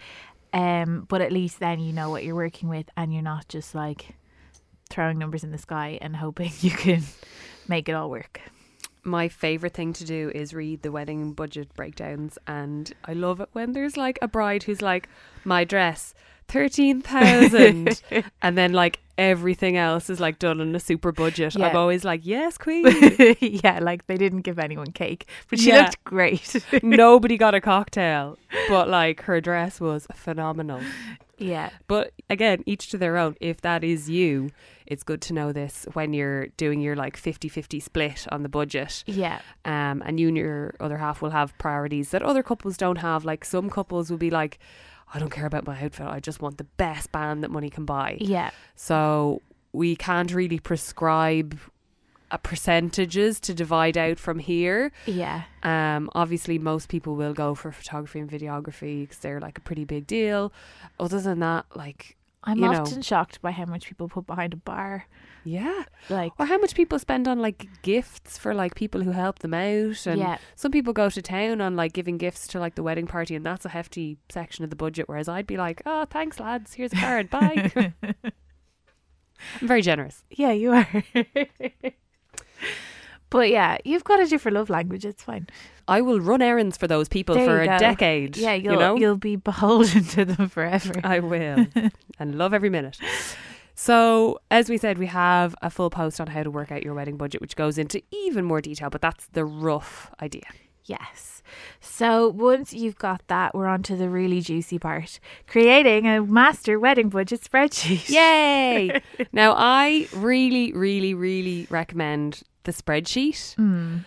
[0.54, 3.74] Um, but at least then you know what you're working with and you're not just
[3.74, 4.16] like
[4.90, 7.04] throwing numbers in the sky and hoping you can
[7.68, 8.42] make it all work.
[9.04, 13.50] My favorite thing to do is read the wedding budget breakdowns, and I love it
[13.54, 15.10] when there's like a bride who's like,
[15.44, 16.14] "My dress,
[16.52, 18.02] thirteen thousand,
[18.42, 21.56] and then like everything else is like done on a super budget.
[21.56, 22.86] I'm always like, "Yes, queen."
[23.40, 25.84] yeah, like they didn't give anyone cake, but she Yeah.
[25.86, 26.64] looked great.
[26.84, 28.38] Nobody got a cocktail,
[28.70, 30.82] but like her dress was phenomenal.
[31.38, 31.70] yeah.
[31.88, 33.36] But again, each to their own.
[33.42, 34.50] If that is you,
[34.88, 39.04] it's good to know this when you're doing your like 50-50 split on the budget.
[39.08, 39.40] Yeah.
[39.66, 43.24] Um, and you and your other half will have priorities that other couples don't have.
[43.26, 44.60] Like some couples will be like,
[45.14, 46.08] I don't care about my outfit.
[46.08, 48.18] I just want the best band that money can buy.
[48.22, 48.52] Yeah.
[48.76, 49.42] So
[49.74, 51.58] we can't really prescribe
[52.32, 54.92] a percentages to divide out from here.
[55.06, 55.44] Yeah.
[55.64, 59.84] Um, obviously, most people will go for photography and videography because they're like a pretty
[59.84, 60.54] big deal.
[61.00, 62.82] Other than that, like, I'm You know.
[62.82, 65.08] often shocked by how much people put behind a bar.
[65.44, 69.40] Yeah, Like or how much people spend on like gifts for like people who help
[69.40, 70.38] them out, and yeah.
[70.56, 73.46] some people go to town on like giving gifts to like the wedding party, and
[73.46, 75.08] that's a hefty section of the budget.
[75.08, 77.94] Whereas I'd be like, oh, thanks, lads, here's a card, bye.
[79.62, 80.24] I'm very generous.
[80.30, 81.04] Yeah, you are.
[83.30, 85.06] but yeah, you've got a different love language.
[85.06, 85.48] It's fine.
[85.88, 87.78] I will run errands for those people There for a go.
[87.78, 88.38] decade.
[88.38, 90.94] Yeah, you'll you know, you'll be beholden to them forever.
[91.04, 91.66] I will,
[92.20, 92.98] and love every minute.
[93.82, 96.94] So, as we said, we have a full post on how to work out your
[96.94, 100.44] wedding budget, which goes into even more detail, but that's the rough idea.
[100.86, 101.42] Yes.
[101.80, 106.80] So once you've got that, we're on to the really juicy part creating a master
[106.80, 108.08] wedding budget spreadsheet.
[108.14, 109.02] Yay!
[109.32, 113.56] now, I really, really, really recommend the spreadsheet.
[113.56, 114.06] Mm.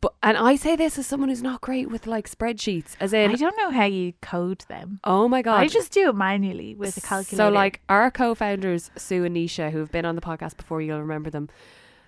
[0.00, 3.32] But and I say this as someone who's not great with like spreadsheets, as in
[3.32, 5.00] I don't know how you code them.
[5.02, 7.36] oh my god, I just do it manually with a calculator.
[7.36, 11.00] So, like our co-founders Sue and Nisha, who have been on the podcast before, you'll
[11.00, 11.48] remember them.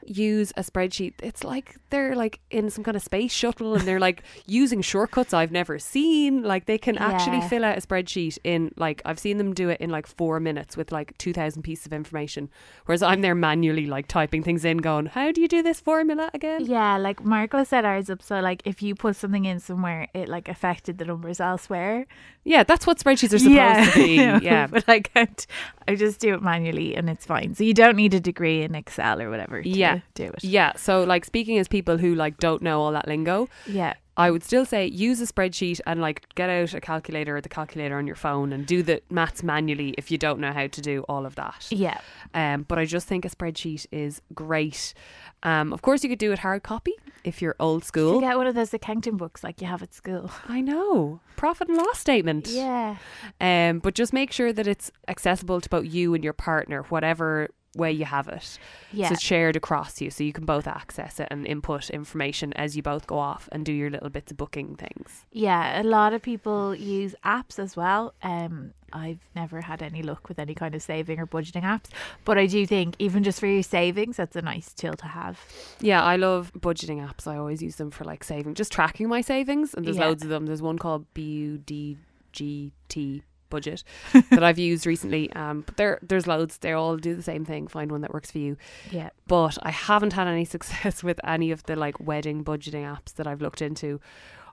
[0.04, 1.14] Use a spreadsheet.
[1.22, 5.34] It's like they're like in some kind of space shuttle, and they're like using shortcuts
[5.34, 6.42] I've never seen.
[6.42, 9.80] Like they can actually fill out a spreadsheet in like I've seen them do it
[9.80, 12.50] in like four minutes with like two thousand pieces of information.
[12.86, 16.30] Whereas I'm there manually like typing things in, going, "How do you do this formula
[16.34, 20.08] again?" Yeah, like Marco set ours up so like if you put something in somewhere,
[20.14, 22.06] it like affected the numbers elsewhere.
[22.44, 24.14] Yeah, that's what spreadsheets are supposed to be.
[24.44, 25.46] Yeah, but I can't.
[25.86, 27.54] I just do it manually and it's fine.
[27.54, 29.62] So you don't need a degree in Excel or whatever.
[29.62, 30.00] To Yeah.
[30.14, 30.42] do it.
[30.42, 30.72] yeah.
[30.76, 34.44] So like speaking as people who like don't know all that lingo, Yeah, I would
[34.44, 38.06] still say use a spreadsheet and like get out a calculator or the calculator on
[38.06, 41.24] your phone and do the maths manually if you don't know how to do all
[41.26, 41.66] of that.
[41.70, 41.98] yeah,
[42.34, 44.94] Um, but I just think a spreadsheet is great.
[45.42, 46.92] Um, of course, you could do it hard copy
[47.24, 48.14] if you're old school.
[48.16, 50.30] You get one of those accounting books like you have at school.
[50.48, 52.48] I know profit and loss statement.
[52.48, 52.96] Yeah,
[53.40, 57.48] Um, but just make sure that it's accessible to both you and your partner, whatever
[57.76, 58.58] way you have it.
[58.92, 62.52] yeah, So it's shared across you, so you can both access it and input information
[62.54, 65.24] as you both go off and do your little bits of booking things.
[65.30, 65.80] yeah.
[65.80, 68.12] A lot of people use apps as well.
[68.24, 71.84] Um, I've never had any luck with any kind of saving or budgeting apps,
[72.24, 75.38] but I do think even just for your savings, that's a nice tool to have.
[75.80, 77.28] Yeah, I love budgeting apps.
[77.28, 79.74] I always use them for like saving, just tracking my savings.
[79.74, 80.06] And there's Yeah.
[80.06, 80.46] loads of them.
[80.46, 83.84] There's one called BUDGT budget
[84.30, 85.32] that I've used recently.
[85.34, 86.58] Um, but there, there's loads.
[86.58, 87.66] They all do the same thing.
[87.68, 88.56] Find one that works for you.
[88.90, 93.14] Yeah, But I haven't had any success with any of the like wedding budgeting apps
[93.14, 94.00] that I've looked into.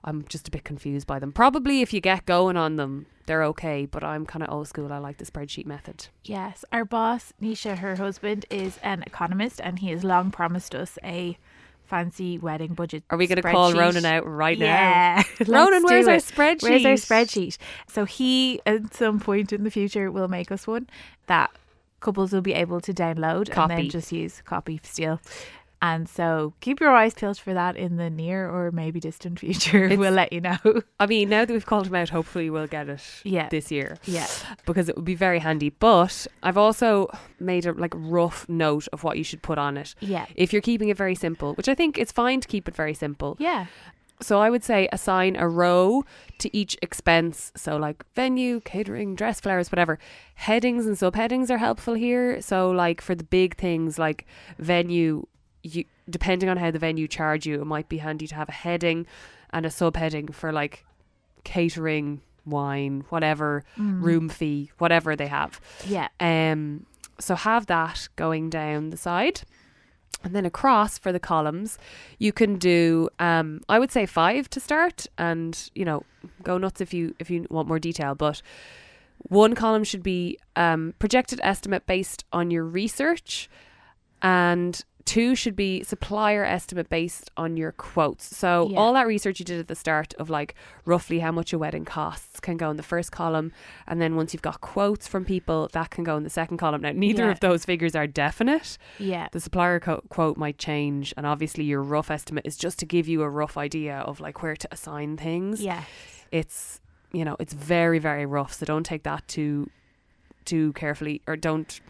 [0.04, 1.32] I'm just a bit confused by them.
[1.32, 3.84] Probably if you get going on them, they're okay.
[3.84, 4.92] But I'm kind of old school.
[4.92, 6.06] I like the spreadsheet method.
[6.24, 10.98] Yes, our boss, Nisha, her husband, is an economist and he has long promised us
[11.02, 11.36] a
[11.88, 13.02] fancy wedding budget.
[13.10, 13.72] Are we going to call.
[13.72, 14.66] Ronan out right now?
[14.66, 15.22] Yeah.
[15.46, 16.62] Ronan, where's our spreadsheet?
[16.62, 17.56] Where's our spreadsheet?
[17.88, 20.88] So he, at some point in the future, will make us one
[21.26, 21.50] that
[22.00, 25.20] couples will be able to download and then just use copy steal.
[25.80, 29.84] And so keep your eyes peeled for that in the near or maybe distant future.
[29.86, 30.58] It's- we'll let you know.
[30.98, 33.48] I mean, now that we've called him out, hopefully we'll get it Yeah.
[33.48, 33.96] this year.
[34.04, 34.26] yeah.
[34.66, 35.70] because it would be very handy.
[35.70, 39.94] But I've also made a like rough note of what you should put on it.
[40.00, 40.26] Yeah.
[40.34, 42.94] If you're keeping it very simple, which I think it's fine to keep it very
[42.94, 43.36] simple.
[43.38, 43.66] Yeah.
[44.20, 46.02] So I would say assign a row
[46.38, 47.52] to each expense.
[47.54, 50.00] So like venue, catering, dress, flowers, whatever.
[50.34, 52.40] Headings and subheadings are helpful here.
[52.42, 54.26] So like for the big things like
[54.58, 55.24] venue,
[55.74, 58.52] you depending on how the venue charge you, it might be handy to have a
[58.52, 59.06] heading
[59.50, 60.84] and a subheading for like
[61.44, 64.02] catering, wine, whatever, Mm.
[64.02, 65.60] room fee, whatever they have.
[65.86, 66.08] Yeah.
[66.20, 66.86] Um,
[67.18, 69.42] so have that going down the side.
[70.24, 71.78] And then across for the columns,
[72.18, 76.02] you can do um, I would say five to start and you know,
[76.42, 78.42] go nuts if you if you want more detail, but
[79.28, 83.48] one column should be um, projected estimate based on your research
[84.22, 88.36] and two should be supplier estimate based on your quotes.
[88.36, 88.78] So Yeah.
[88.78, 91.86] all that research you did at the start of like roughly how much a wedding
[91.86, 93.50] costs can go in the first column
[93.86, 96.82] and then once you've got quotes from people that can go in the second column.
[96.82, 97.30] Now neither Yeah.
[97.32, 98.76] of those figures are definite.
[98.98, 99.28] Yeah.
[99.32, 103.08] The supplier co- quote might change and obviously your rough estimate is just to give
[103.08, 105.84] you a rough idea of like where to assign things Yeah.
[106.30, 106.80] it's
[107.12, 109.70] you know it's very very rough so don't take that too
[110.44, 111.80] too carefully or don't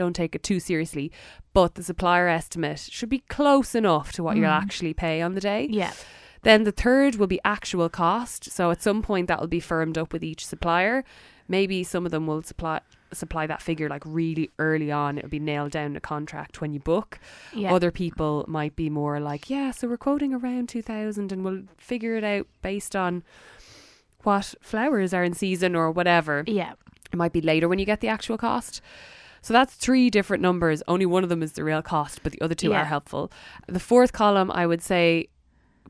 [0.00, 1.06] don't take it too seriously
[1.58, 4.62] but the supplier estimate should be close enough to what you'll Mm.
[4.64, 5.92] actually pay on the day Yeah.
[6.48, 9.96] then the third will be actual cost so at some point that will be firmed
[10.02, 10.96] up with each supplier
[11.48, 12.80] maybe some of them will supply
[13.12, 16.72] supply that figure like really early on it'll be nailed down in a contract when
[16.72, 17.18] you book
[17.52, 17.74] Yeah.
[17.74, 22.14] other people might be more like, yeah, so we're quoting around 2000 and we'll figure
[22.20, 23.24] it out based on
[24.22, 26.44] what flowers are in season or whatever.
[26.46, 26.74] yeah.
[27.12, 28.80] It might be later when you get the actual cost.
[29.42, 30.82] So that's three different numbers.
[30.88, 32.82] Only one of them is the real cost, but the other two Yeah.
[32.82, 33.30] are helpful.
[33.66, 35.28] The fourth column, I would say,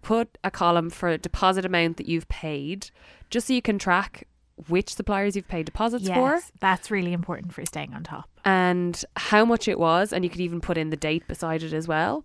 [0.03, 2.91] put a column for deposit amount that you've paid,
[3.29, 4.27] just so you can track
[4.69, 6.53] which suppliers you've paid deposits for Yes.
[6.61, 8.29] That's really important for staying on top.
[8.45, 11.73] and how much it was, and you could even put in the date beside it
[11.73, 12.25] as well.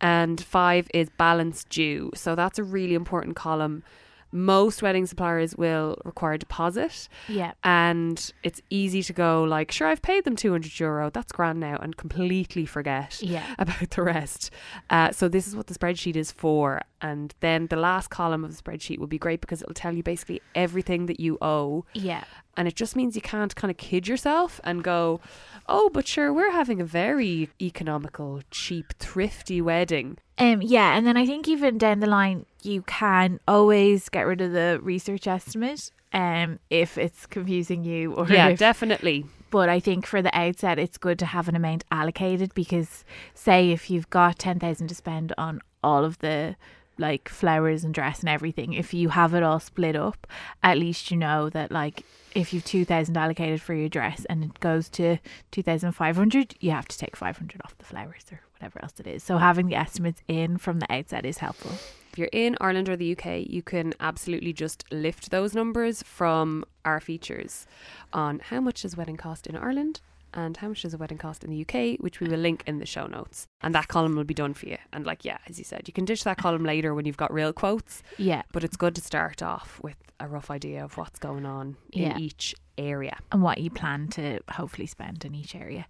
[0.00, 2.10] And five is balance due.
[2.14, 3.82] So that's a really important column.
[4.32, 7.52] Most wedding suppliers will require a deposit, Yeah.
[7.64, 11.76] and it's easy to go like, sure, I've paid them 200 euro, that's grand now,
[11.80, 13.44] and completely forget Yeah.
[13.58, 14.50] about the rest.
[14.90, 18.54] Uh, so this is what the spreadsheet is for, and then the last column of
[18.56, 22.24] the spreadsheet will be great because it'll tell you basically everything that you owe, Yeah.
[22.56, 25.20] and it just means you can't kind of kid yourself and go,
[25.68, 30.18] oh, but sure, we're having a very economical, cheap, thrifty wedding.
[30.38, 34.40] Um, yeah, and then I think even down the line, you can always get rid
[34.40, 35.90] of the research estimate.
[36.12, 39.26] Um, if it's confusing you, or Yeah, if, definitely.
[39.50, 43.70] but I think for the outset, it's good to have an amount allocated because, say,
[43.70, 46.56] if you've got ten thousand to spend on all of the
[46.98, 50.26] like flowers and dress and everything, if you have it all split up,
[50.62, 52.02] at least you know that like
[52.34, 55.18] if you've two thousand allocated for your dress and it goes to
[55.50, 58.82] two thousand five hundred, you have to take five hundred off the flowers or whatever
[58.82, 59.22] else it is.
[59.22, 61.72] So having the estimates in from the outset is helpful.
[62.16, 66.64] If you're in Ireland or the UK, you can absolutely just lift those numbers from
[66.82, 67.66] our features
[68.10, 70.00] on how much does a wedding cost in Ireland
[70.32, 72.78] and how much does a wedding cost in the UK, which we will link in
[72.78, 73.44] the show notes.
[73.60, 74.78] And that column will be done for you.
[74.94, 77.30] And like, yeah, as you said, you can ditch that column later when you've got
[77.34, 78.44] real quotes, Yeah.
[78.50, 82.14] but it's good to start off with a rough idea of what's going on Yeah.
[82.16, 83.18] in each area.
[83.32, 85.86] and what you plan to hopefully spend in each area.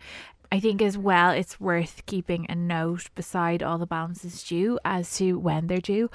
[0.57, 5.15] I think as well, it's worth keeping a note beside all the balances due as
[5.19, 6.09] to when they're due.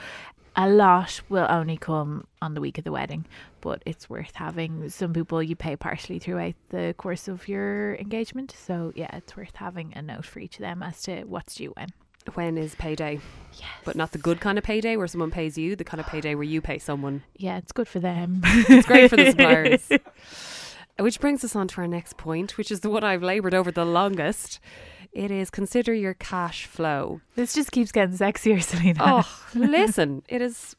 [0.55, 3.25] A lot will only come on the week of the wedding,
[3.61, 4.89] but it's worth having.
[4.89, 8.55] Some people you pay partially throughout the course of your engagement.
[8.57, 11.73] So, yeah, it's worth having a note for each of them as to what's due
[11.77, 11.89] when.
[12.33, 13.19] When is payday?
[13.53, 13.69] Yes.
[13.85, 16.33] But not the good kind of payday where someone pays you, the kind of payday
[16.33, 17.21] where you pay someone.
[17.37, 18.41] Yeah, it's good for them.
[18.43, 19.87] It's great for the suppliers.
[20.99, 23.71] Which brings us on to our next point, which is the one I've laboured over
[23.71, 24.59] the longest.
[25.11, 27.21] It is consider your cash flow.
[27.35, 28.99] this just keeps getting sexier, Celina.
[29.01, 30.75] Oh, listen, it is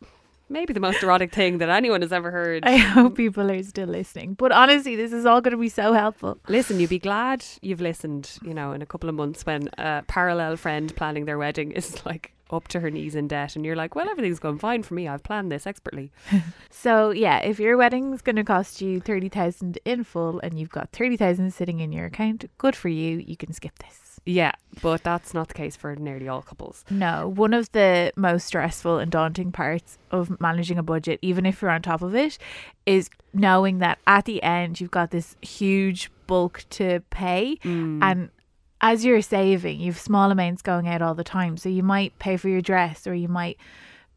[0.48, 2.64] maybe the most erotic thing that anyone has ever heard.
[2.64, 4.35] I hope people are still listening.
[4.35, 6.38] But honestly, this is all going to be so helpful.
[6.48, 10.02] Listen, you'd be glad you've listened, you know, in a couple of months when a
[10.07, 13.76] parallel friend planning their wedding is like up to her knees in debt and you're
[13.76, 15.09] like, well, everything's going fine for me.
[15.09, 16.12] I've planned this expertly.
[16.70, 20.70] So yeah, if your wedding's going to cost you thirty thousand in full and you've
[20.70, 23.18] got thirty thousand sitting in your account, good for you.
[23.18, 24.12] You can skip this.
[24.24, 26.85] Yeah, but that's not the case for nearly all couples.
[26.90, 31.61] No, one of the most stressful and daunting parts of managing a budget, even if
[31.61, 32.38] you're on top of it,
[32.87, 37.98] is knowing that at the end you've got this huge bulk to pay, mm.
[38.00, 38.30] and
[38.80, 41.56] as you're saving, you've small amounts going out all the time.
[41.56, 43.56] So you might pay for your dress, or you might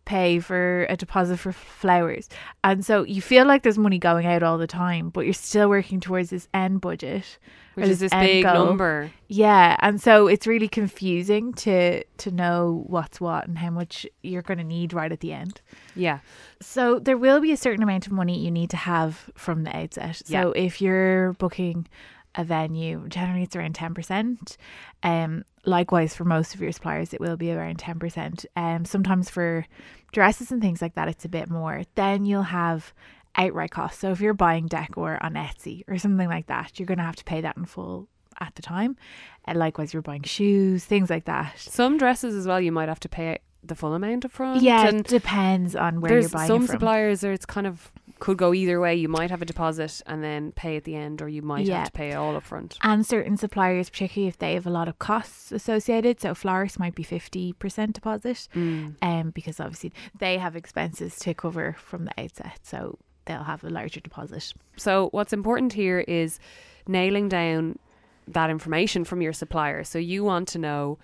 [0.05, 2.29] pay for a deposit for flowers.
[2.63, 5.69] And so you feel like there's money going out all the time, but you're still
[5.69, 7.37] working towards this end budget.
[7.75, 8.65] Which is this big goal.
[8.65, 9.11] number.
[9.27, 14.41] Yeah, and so it's really confusing to to know what's what and how much you're
[14.41, 15.61] going to need right at the end.
[15.95, 16.19] Yeah.
[16.61, 19.75] So there will be a certain amount of money you need to have from the
[19.75, 20.21] outset.
[20.25, 21.87] So if you're booking
[22.35, 24.57] a venue, generally it's around ten percent.
[25.03, 28.45] Um, likewise for most of your suppliers, it will be around ten percent.
[28.55, 29.65] Um, sometimes for
[30.11, 31.83] dresses and things like that, it's a bit more.
[31.95, 32.93] Then you'll have
[33.37, 33.99] outright costs.
[33.99, 37.15] So if you're buying decor on Etsy or something like that, you're going to have
[37.17, 38.07] to pay that in full
[38.39, 38.97] at the time.
[39.45, 41.57] And likewise, you're buying shoes, things like that.
[41.59, 44.61] Some dresses as well, you might have to pay the full amount up front.
[44.61, 48.37] Yeah, and it depends on where you're buying some suppliers where it's kind of could
[48.37, 48.95] go either way.
[48.95, 51.79] You might have a deposit and then pay at the end, or you might Yeah.
[51.79, 52.77] have to pay it all up front.
[52.81, 56.21] and certain suppliers, particularly if they have a lot of costs associated.
[56.21, 58.95] So florists might be fifty percent deposit, Mm.
[59.01, 63.69] um, because obviously they have expenses to cover from the outset, so they'll have a
[63.69, 64.53] larger deposit.
[64.77, 66.39] So what's important here is
[66.87, 67.79] nailing down
[68.27, 69.83] that information from your supplier.
[69.83, 70.97] So you want to know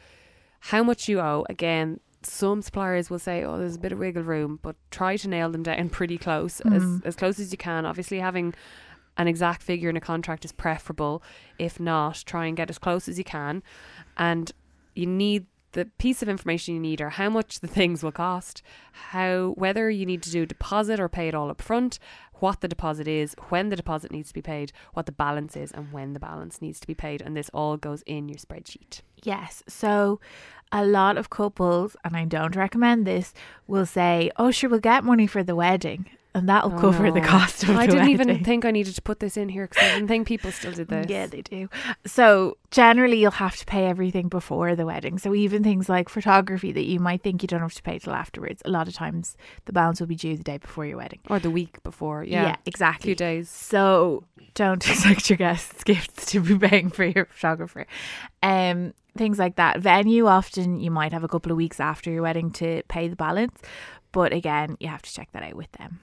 [0.60, 1.46] how much you owe.
[1.50, 5.28] Again, some suppliers will say, "Oh, there's a bit of wiggle room," but try to
[5.28, 7.06] nail them down pretty close, as Mm.
[7.06, 7.86] as close as you can.
[7.86, 8.54] Obviously, having
[9.18, 11.22] an exact figure in a contract is preferable.
[11.60, 13.62] If not, try and get as close as you can.
[14.18, 14.52] And
[14.96, 18.62] you need the piece of information you need are how much the things will cost,
[18.92, 22.00] how whether you need to do a deposit or pay it all up front,
[22.36, 25.72] what the deposit is, when the deposit needs to be paid, what the balance is,
[25.72, 27.22] and when the balance needs to be paid.
[27.22, 29.02] And this all goes in your spreadsheet.
[29.24, 29.64] Yes.
[29.68, 30.20] So
[30.72, 33.34] a lot of couples, and I don't recommend this,
[33.68, 37.20] will say, "Oh, sure, we'll get money for the wedding." And that'll Oh, cover the
[37.20, 39.84] cost of the I didn't even think I needed to put this in here because
[39.84, 41.08] I didn't think people still did this.
[41.10, 41.68] Yeah, they do.
[42.06, 45.18] So generally, you'll have to pay everything before the wedding.
[45.18, 48.14] So even things like photography that you might think you don't have to pay till
[48.14, 51.20] afterwards, a lot of times the balance will be due the day before your wedding.
[51.30, 52.24] Or the week before.
[52.24, 52.44] Yeah.
[52.44, 53.10] Yeah, A exactly.
[53.10, 53.50] few days.
[53.50, 54.24] So
[54.54, 57.86] don't expect your guests' gifts to be paying for your photographer.
[58.42, 59.82] Um, things like that.
[59.82, 63.18] Venue often you might have a couple of weeks after your wedding to pay the
[63.18, 63.60] balance,
[64.14, 66.00] but again, you have to check that out with them.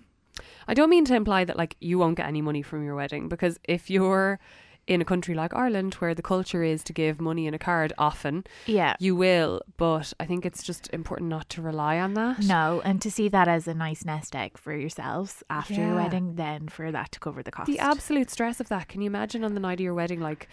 [0.68, 3.28] I don't mean to imply that like you won't get any money from your wedding
[3.28, 4.38] because if you're
[4.86, 7.92] in a country like Ireland where the culture is to give money in a card
[7.98, 8.94] often, Yeah.
[8.98, 9.60] you will.
[9.76, 12.38] But I think it's just important not to rely on that.
[12.44, 16.36] No, and to see that as a nice nest egg for yourselves after your wedding,
[16.36, 17.66] then for that to cover the cost.
[17.66, 18.88] The absolute stress of that.
[18.88, 20.48] Can you imagine on the night of your wedding, like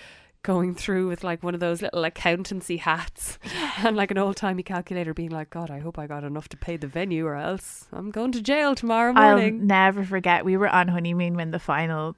[0.46, 3.40] going through with like one of those little accountancy hats
[3.84, 6.58] and like an old timey calculator, being like, God, I hope I got enough to
[6.58, 9.60] pay the venue, or else I'm going to jail tomorrow morning.
[9.62, 10.46] I'll never forget.
[10.46, 12.16] We were on honeymoon when the final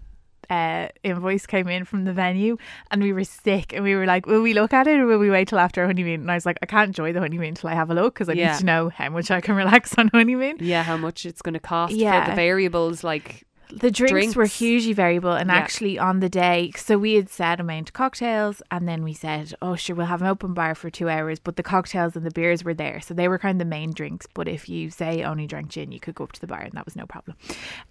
[0.50, 2.58] uh, invoice came in from the venue,
[2.92, 5.20] and we were sick, and we were like, "Will we look at it, or will
[5.20, 7.56] we wait till after our honeymoon?" And I was like, "I can't enjoy the honeymoon
[7.56, 8.52] till I have a look because I Yeah.
[8.52, 11.54] need to know how much I can relax on honeymoon." yeah, how much it's going
[11.54, 12.30] to cost for Yeah.
[12.30, 15.56] the variables, like The drinks, were hugely variable, and Yeah.
[15.56, 19.54] actually on the day, so we had said amount of cocktails, and then we said,
[19.62, 22.32] "Oh, sure, we'll have an open bar for two hours," but the cocktails and the
[22.32, 24.26] beers were there, so they were kind of the main drinks.
[24.34, 26.72] But if you say only drank gin, you could go up to the bar, and
[26.74, 27.36] that was no problem.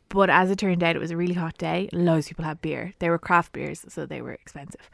[0.08, 1.88] But as it turned out, it was a really hot day.
[1.92, 2.94] Loads of people had beer.
[2.98, 4.88] They were craft beers, so they were expensive.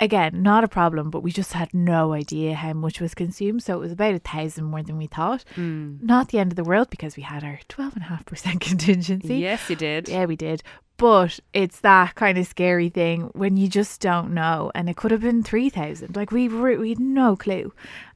[0.00, 3.62] Again, not a problem, but we just had no idea how much was consumed.
[3.62, 5.44] So it was about a thousand more than we thought.
[5.54, 8.26] mm, Not the end of the world because we had our twelve and a half
[8.26, 9.36] percent contingency.
[9.36, 10.08] yes, you did.
[10.08, 10.62] Yeah, we did.
[10.96, 15.10] But it's that kind of scary thing when you just don't know, and it could
[15.12, 16.16] have been three thousand.
[16.16, 17.72] Like we were, we had no clue,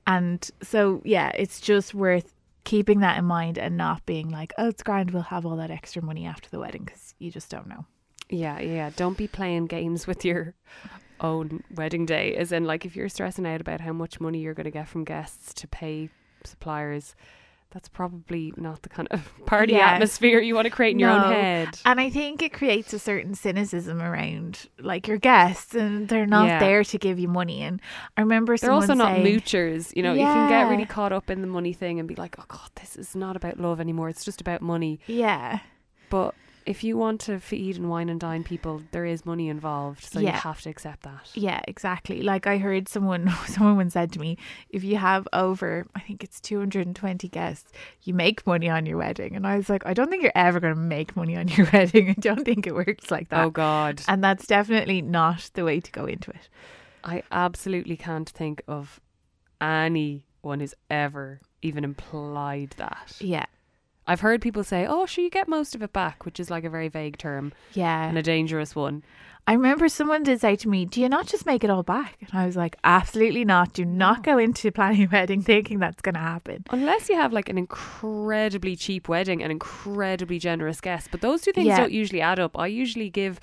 [0.08, 2.32] and so yeah, it's just worth
[2.64, 5.70] keeping that in mind and not being like, oh, it's grand, we'll have all that
[5.70, 7.84] extra money after the wedding because you just don't know.
[8.28, 8.90] Yeah, yeah.
[8.96, 10.54] Don't be playing games with your
[11.20, 12.36] own wedding day.
[12.36, 14.88] is in, like, if you're stressing out about how much money you're going to get
[14.88, 16.10] from guests to pay
[16.44, 17.14] suppliers,
[17.70, 19.90] that's probably not the kind of party Yeah.
[19.90, 21.78] atmosphere you want to create in your own head.
[21.84, 26.46] And I think it creates a certain cynicism around like your guests, and they're not
[26.46, 26.58] Yeah.
[26.60, 27.62] there to give you money.
[27.62, 27.80] And
[28.16, 29.94] I remember They're also not saying, moochers.
[29.96, 32.36] You know, you can get really caught up in the money thing and be like,
[32.38, 34.08] oh, God, this is not about love anymore.
[34.08, 35.00] It's just about money.
[35.06, 35.58] yeah,
[36.08, 36.34] But
[36.66, 40.04] if you want to feed and wine and dine people, there is money involved.
[40.04, 41.30] So you have to accept that.
[41.34, 42.22] Yeah, exactly.
[42.22, 44.36] Like I heard someone someone said to me,
[44.70, 49.36] if you have over I think it's 220 guests, you make money on your wedding.
[49.36, 51.68] And I was like, I don't think you're ever going to make money on your
[51.72, 52.10] wedding.
[52.10, 53.44] I don't think it works like that.
[53.44, 54.02] Oh, God.
[54.08, 56.48] And that's definitely not the way to go into it.
[57.04, 59.00] I absolutely can't think of
[59.60, 63.16] anyone who's ever even implied that.
[63.20, 63.46] Yeah.
[64.06, 66.64] I've heard people say, "Oh, sure, you get most of it back," which is like
[66.64, 68.08] a very vague term Yeah.
[68.08, 69.02] and a dangerous one.
[69.48, 72.16] I remember someone did say to me, Do you not just make it all back?
[72.20, 73.72] And I was like, Absolutely not.
[73.72, 76.64] Do not go into planning a wedding thinking that's going to happen.
[76.70, 81.52] Unless you have like an incredibly cheap wedding and incredibly generous guests, but those two
[81.52, 81.78] things Yeah.
[81.78, 82.58] don't usually add up.
[82.58, 83.38] I usually give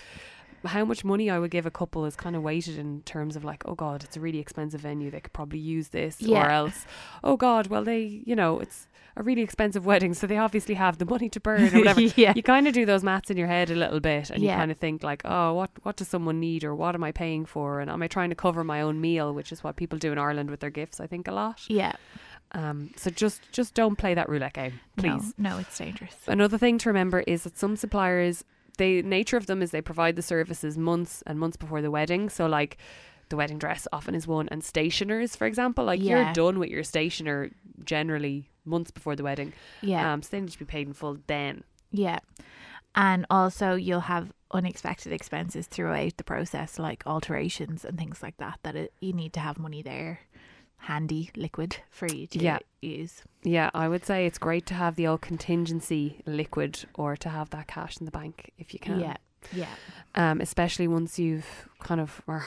[0.66, 3.44] how much money I would give a couple is kind of weighted in terms of
[3.46, 5.10] like, oh god, it's a really expensive venue.
[5.12, 6.86] They could probably use this, or else,
[7.24, 10.98] oh god, well they, you know, it's a really expensive wedding, so they obviously have
[10.98, 12.02] the money to burn or whatever.
[12.02, 12.34] yeah.
[12.36, 14.72] You kind of do those maths in your head a little bit, and you kind
[14.72, 17.80] of think like, oh, what what does someone need, or what am I paying for,
[17.80, 20.18] and am I trying to cover my own meal, which is what people do in
[20.18, 21.62] Ireland with their gifts, I think a lot.
[21.68, 21.94] Yeah.
[22.54, 25.34] Um, so just just don't play that roulette game, please.
[25.38, 26.16] No, no, it's dangerous.
[26.28, 28.44] Another thing to remember is that some suppliers,
[28.78, 32.30] the nature of them is they provide the services months and months before the wedding.
[32.30, 32.78] So like
[33.30, 36.26] the wedding dress often is one, and stationers, for example, like Yeah.
[36.26, 37.50] you're done with your stationer
[37.84, 39.54] generally months before the wedding.
[39.82, 40.12] Yeah.
[40.14, 41.64] Um, so they need to be paid in full then.
[41.92, 42.20] Yeah.
[42.96, 48.60] And also you'll have unexpected expenses throughout the process like alterations and things like that
[48.64, 50.20] that it, you need to have money there
[50.78, 52.60] handy liquid for you to Yeah.
[52.82, 53.24] use.
[53.44, 57.50] Yeah, I would say it's great to have the old contingency liquid or to have
[57.52, 59.00] that cash in the bank if you can.
[59.00, 59.18] Yeah.
[59.52, 59.68] Yeah.
[60.16, 62.46] um, especially once you've kind of are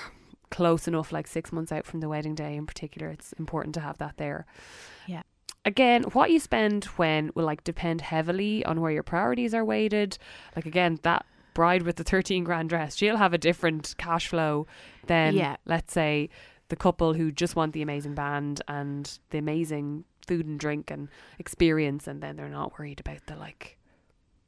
[0.51, 3.09] close enough, like six months out from the wedding day in particular.
[3.09, 4.47] It's important to have that there.
[5.07, 5.23] Yeah.
[5.67, 10.17] Again, what you spend when will like depend heavily on where your priorities are weighted.
[10.55, 14.67] Like again, that bride with the thirteen grand dress, she'll have a different cash flow
[15.07, 15.57] than Yeah.
[15.67, 16.31] let's say
[16.69, 21.09] the couple who just want the amazing band and the amazing food and drink and
[21.39, 23.77] experience, and then they're not worried about the like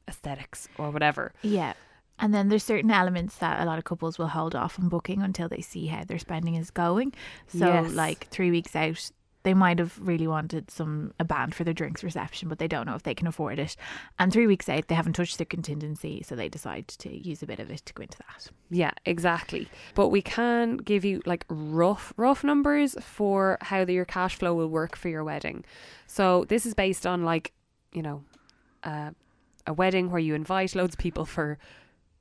[0.07, 1.33] aesthetics or whatever.
[1.41, 1.73] Yeah.
[2.21, 5.21] And then there's certain elements that a lot of couples will hold off on booking
[5.21, 7.13] until they see how their spending is going.
[7.47, 7.93] So Yes.
[7.93, 9.09] like 3 weeks out
[9.43, 12.85] they might have really wanted some a band for their drinks reception, but they don't
[12.85, 13.75] know if they can afford it.
[14.17, 17.47] And three weeks out, they haven't touched their contingency, so they decide to use a
[17.47, 18.47] bit of it to go into that.
[18.69, 19.69] Yeah, exactly.
[19.95, 24.53] But we can give you like rough rough numbers for how the, your cash flow
[24.53, 25.63] will work for your wedding.
[26.07, 27.53] So this is based on like,
[27.93, 28.23] you know,
[28.83, 29.11] uh,
[29.65, 31.57] a wedding where you invite loads of people for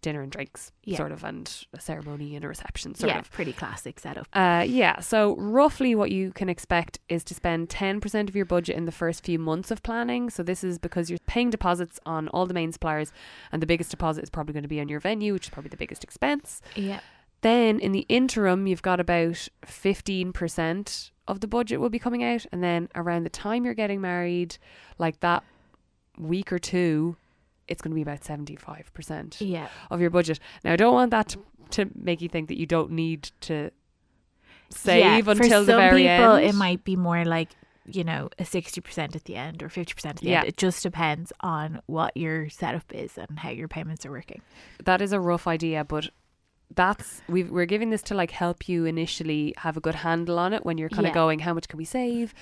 [0.01, 0.97] dinner and drinks, Yeah.
[0.97, 3.31] sort of, and a ceremony and a reception, sort yeah, of.
[3.33, 4.27] pretty classic setup.
[4.33, 8.77] Uh, yeah, so roughly what you can expect is to spend 10% of your budget
[8.77, 10.31] in the first few months of planning.
[10.31, 13.13] So this is because you're paying deposits on all the main suppliers,
[13.53, 15.71] and the biggest deposit is probably going to be on your venue, which is probably
[15.71, 16.63] the biggest expense.
[16.77, 17.01] Yeah.
[17.41, 22.47] Then in the interim, you've got about 15% of the budget will be coming out.
[22.53, 24.57] And then around the time you're getting married,
[24.99, 25.45] like that
[26.19, 27.17] week or two,
[27.69, 29.69] it's going to be about 75% Yeah.
[29.91, 30.41] of your budget.
[30.65, 31.39] Now, I don't want that to,
[31.71, 33.71] to make you think that you don't need to
[34.71, 36.45] save Yeah, until the very people, end.
[36.47, 37.51] it might be more like
[37.91, 40.41] you know a sixty percent at the end or fifty percent at the Yeah.
[40.41, 40.49] end.
[40.49, 44.43] It just depends on what your setup is and how your payments are working.
[44.85, 46.11] that is a rough idea, but
[46.75, 50.53] that's we we're giving this to like help you initially have a good handle on
[50.53, 52.35] it when you're kind of going, how much can we save?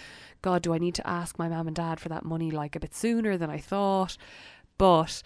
[0.42, 2.80] God, do I need to ask my mom and dad for that money like a
[2.80, 4.16] bit sooner than I thought?
[4.78, 5.22] But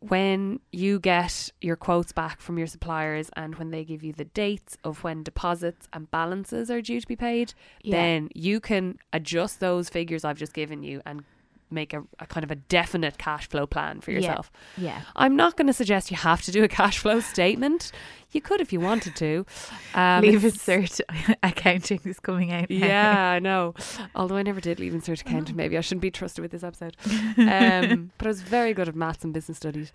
[0.00, 4.24] when you get your quotes back from your suppliers and when they give you the
[4.26, 7.52] dates of when deposits and balances are due to be paid,
[7.82, 7.96] Yeah.
[7.96, 11.24] then you can adjust those figures I've just given you and
[11.70, 14.50] make a, a kind of a definite cash flow plan for yourself.
[14.76, 14.84] Yeah.
[14.84, 15.02] yeah.
[15.16, 17.92] I'm not going to suggest you have to do a cash flow statement.
[18.30, 19.46] You could if you wanted to.
[19.94, 21.00] Um, Leaving Cert
[21.42, 22.68] accounting is coming out.
[22.68, 22.86] now.
[22.86, 23.74] Yeah, I know.
[24.14, 25.56] Although I never did Leaving Cert accounting.
[25.56, 26.96] Maybe I shouldn't be trusted with this episode.
[27.38, 29.92] Um, but I was very good at maths and business studies.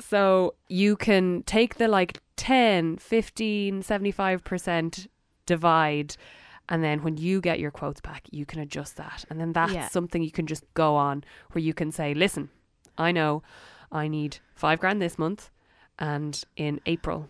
[0.00, 5.06] So you can take the like 10, 15, 75%
[5.46, 6.16] divide.
[6.68, 9.24] And then when you get your quotes back, you can adjust that.
[9.30, 9.88] And then that's Yeah.
[9.88, 12.50] something you can just go on where you can say, listen,
[12.98, 13.42] I know
[13.90, 15.50] I need five grand this month.
[15.98, 17.28] And in April,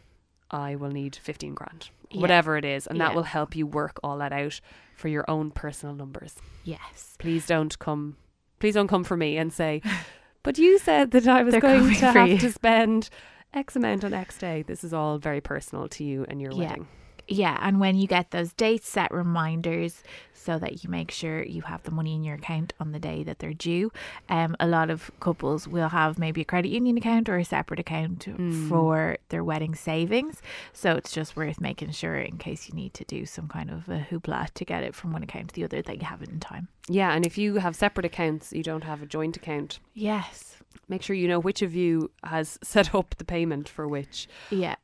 [0.51, 2.21] I will need 15 grand, Yeah.
[2.21, 2.87] whatever it is.
[2.87, 4.61] And that will help you work all that out
[4.97, 6.35] for your own personal numbers.
[6.65, 7.15] Yes.
[7.19, 8.17] Please don't come,
[8.59, 9.83] please don't come for me and say,
[10.43, 13.09] but you said that I was They're going to have you." to spend
[13.55, 14.63] X amount on X day.
[14.63, 16.59] This is all very personal to you and your Yeah.
[16.59, 16.89] wedding.
[17.29, 20.03] Yeah, and when you get those dates, set reminders
[20.33, 23.23] so that you make sure you have the money in your account on the day
[23.25, 23.93] that they're due.
[24.31, 27.81] Um, a lot of couples will have maybe a credit union account or a separate
[27.81, 28.27] account
[28.69, 30.41] for their wedding savings.
[30.73, 33.89] So it's just worth making sure in case you need to do some kind of
[33.89, 36.31] a hoopla to get it from one account to the other that you have it
[36.31, 36.69] in time.
[36.89, 37.13] Yeah.
[37.13, 40.57] And if you have separate accounts, you don't have a joint account, Yes.
[40.89, 44.29] make sure you know which of you has set up the payment for which.
[44.51, 44.77] Yeah.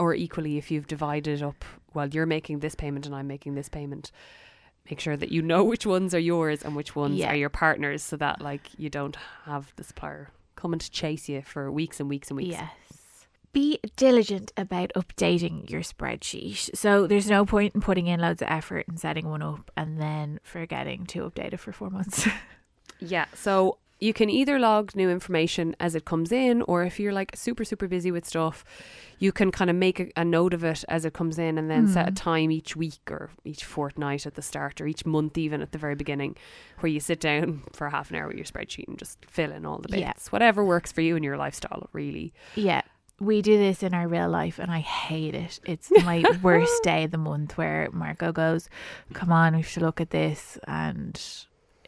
[0.00, 3.68] Or equally, if you've divided up, well, you're making this payment and I'm making this
[3.68, 4.10] payment.
[4.90, 7.30] Make sure that you know which ones are yours and which ones Yeah.
[7.32, 11.42] are your partners so that like you don't have the supplier coming to chase you
[11.42, 12.56] for weeks and weeks and weeks.
[12.58, 13.26] Yes.
[13.52, 16.76] Be diligent about updating your spreadsheet.
[16.76, 20.00] So there's no point in putting in loads of effort and setting one up and
[20.00, 22.26] then forgetting to update it for four months.
[23.02, 23.24] Yeah.
[23.34, 27.32] So you can either log new information as it comes in, or if you're like
[27.34, 28.64] super, super busy with stuff,
[29.18, 31.70] you can kind of make a, a note of it as it comes in and
[31.70, 32.16] then set a Mm.
[32.16, 35.78] time each week or each fortnight at the start or each month, even at the
[35.78, 36.34] very beginning,
[36.78, 39.66] where you sit down for half an hour with your spreadsheet and just fill in
[39.66, 40.00] all the bits.
[40.00, 40.12] Yeah.
[40.30, 42.32] Whatever works for you and your lifestyle, really.
[42.54, 42.82] yeah.
[43.22, 45.60] We do this in our real life and I hate it.
[45.66, 48.70] It's my worst day of the month where Marco goes,
[49.12, 51.20] Come on, we should look at this and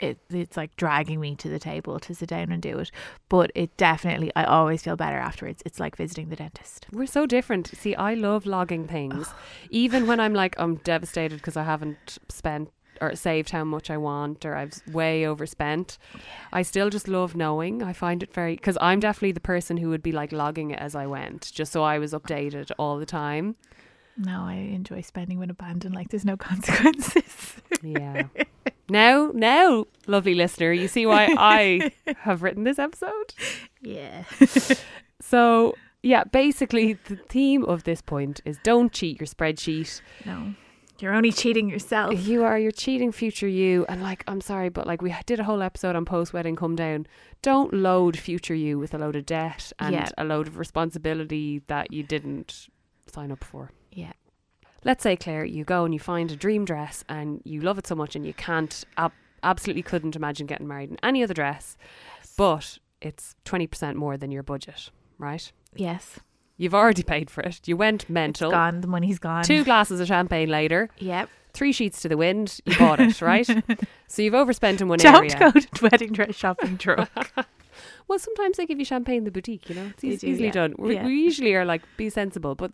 [0.03, 2.91] it, it's like dragging me to the table to sit down and do it.
[3.29, 5.63] But it definitely I always feel better afterwards.
[5.65, 6.87] It's like visiting the dentist.
[6.93, 7.69] We're so different.
[7.69, 9.29] See, I love logging things,
[9.71, 13.97] even when I'm like I'm devastated because I haven't spent or saved how much I
[13.97, 15.99] want or I've way overspent.
[16.53, 17.83] I still just love knowing.
[17.83, 20.79] I find it very because I'm definitely the person who would be like logging it
[20.79, 23.57] as I went, just so I was updated all the time.
[24.17, 27.57] No, I enjoy spending with abandon like there's no consequences.
[27.83, 28.25] Yeah.
[28.93, 33.35] now, now, lovely listener, you see why I have written this episode.
[33.81, 34.25] yeah.
[35.21, 35.75] So.
[36.05, 40.01] Yeah, basically, the theme of this point is don't cheat your spreadsheet.
[40.27, 40.55] No.
[40.99, 42.27] You're only cheating yourself.
[42.27, 43.87] You are, you're cheating future you.
[43.89, 46.75] And like, I'm sorry, but like, we did a whole episode on post wedding come
[46.75, 47.07] down.
[47.41, 50.09] Don't load future you with a load of debt and Yeah.
[50.19, 52.67] a load of responsibility that you didn't
[53.07, 53.71] sign up for.
[54.85, 57.87] Let's say, Claire, you go and you find a dream dress and you love it
[57.87, 59.13] so much and you can't, ab-
[59.43, 61.77] absolutely couldn't imagine getting married in any other dress,
[62.37, 65.53] but it's 20% more than your budget, right?
[65.77, 66.19] Yes.
[66.57, 67.61] You've already paid for it.
[67.67, 68.51] You went It's mental.
[68.51, 68.81] gone.
[68.81, 69.45] The money's gone.
[69.45, 70.89] Two glasses of champagne later.
[70.99, 71.29] Yep.
[71.55, 73.47] three sheets to the wind, you bought it, right?
[74.09, 75.53] so you've overspent in one Don't area.
[75.53, 77.09] go to wedding dress shopping drunk.
[78.09, 80.27] Well, sometimes they give you champagne in the boutique, you know, it's They eas- do,
[80.29, 80.53] easily yeah.
[80.53, 80.75] done.
[80.79, 81.05] We, Yeah.
[81.07, 82.73] we usually are like, be sensible, but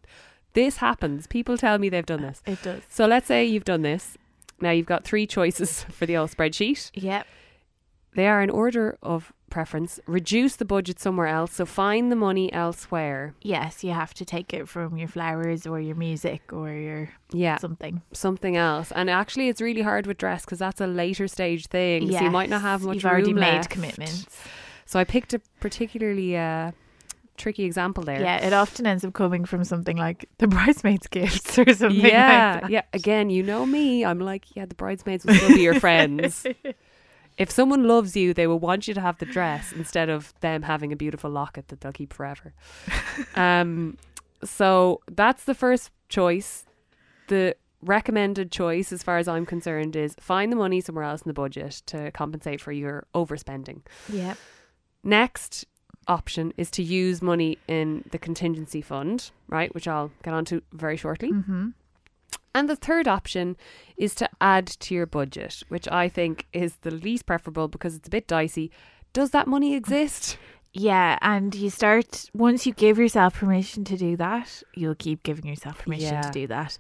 [0.55, 1.27] this happens.
[1.27, 2.43] People tell me they've done this.
[2.47, 2.83] it does.
[2.89, 4.17] So let's say you've done this.
[4.61, 6.91] Now you've got three choices for the old spreadsheet.
[6.95, 7.27] Yep.
[8.15, 11.53] They are in order of preference, reduce the budget somewhere else.
[11.55, 13.35] So find the money elsewhere.
[13.41, 17.59] Yes, you have to take it from your flowers or your music or your Yeah,
[17.59, 18.03] something.
[18.13, 18.91] something else.
[18.93, 22.11] And actually, it's really hard with dress because that's a later stage thing.
[22.11, 23.71] So you might not have much You've already made left.
[23.71, 24.27] commitments.
[24.85, 26.73] So I picked a particularly uh,
[27.39, 28.21] tricky example there.
[28.21, 32.05] Yeah, it often ends up coming from something like the bridesmaids' gifts or something.
[32.05, 32.71] yeah, like that.
[32.71, 32.83] yeah.
[32.93, 34.05] Again, you know me.
[34.05, 36.47] I'm like, yeah, the bridesmaids will still be your friends.
[37.39, 40.63] If someone loves you, they will want you to have the dress instead of them
[40.63, 42.53] having a beautiful locket that they'll keep forever.
[43.37, 43.97] um,
[44.43, 46.67] so that's the first choice.
[47.29, 51.29] The recommended choice, as far as I'm concerned, is find the money somewhere else in
[51.29, 53.83] the budget to compensate for your overspending.
[54.13, 54.35] Yeah.
[55.05, 55.65] Next
[56.09, 60.97] option is to use money in the contingency fund, right, which I'll get onto very
[60.97, 61.31] shortly.
[61.33, 61.69] Mm-hmm.
[62.55, 63.57] And the third option
[63.97, 68.09] is to add to your budget, which I think is the least preferable because it's
[68.09, 68.71] a bit dicey.
[69.13, 70.39] Does that money exist?
[70.73, 75.47] Yeah, and you start once you give yourself permission to do that, you'll keep giving
[75.47, 76.23] yourself permission Yeah.
[76.23, 76.79] to do that.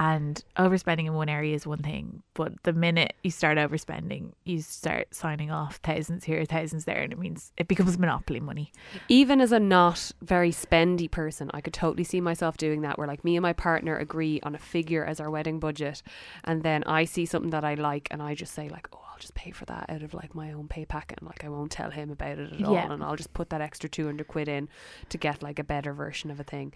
[0.00, 4.62] And overspending in one area is one thing, but the minute you start overspending, you
[4.62, 8.70] start signing off thousands here, thousands there, and it means it becomes monopoly money.
[9.08, 13.08] Even as a not very spendy person, I could totally see myself doing that where
[13.08, 16.02] like me and my partner agree on a figure as our wedding budget
[16.44, 19.18] and then I see something that I like and I just say like, "Oh, I'll
[19.18, 21.72] just pay for that out of like my own pay packet and like I won't
[21.72, 24.68] tell him about it at all and I'll just put that extra 200 quid in
[25.08, 26.72] to get like a better version of a thing."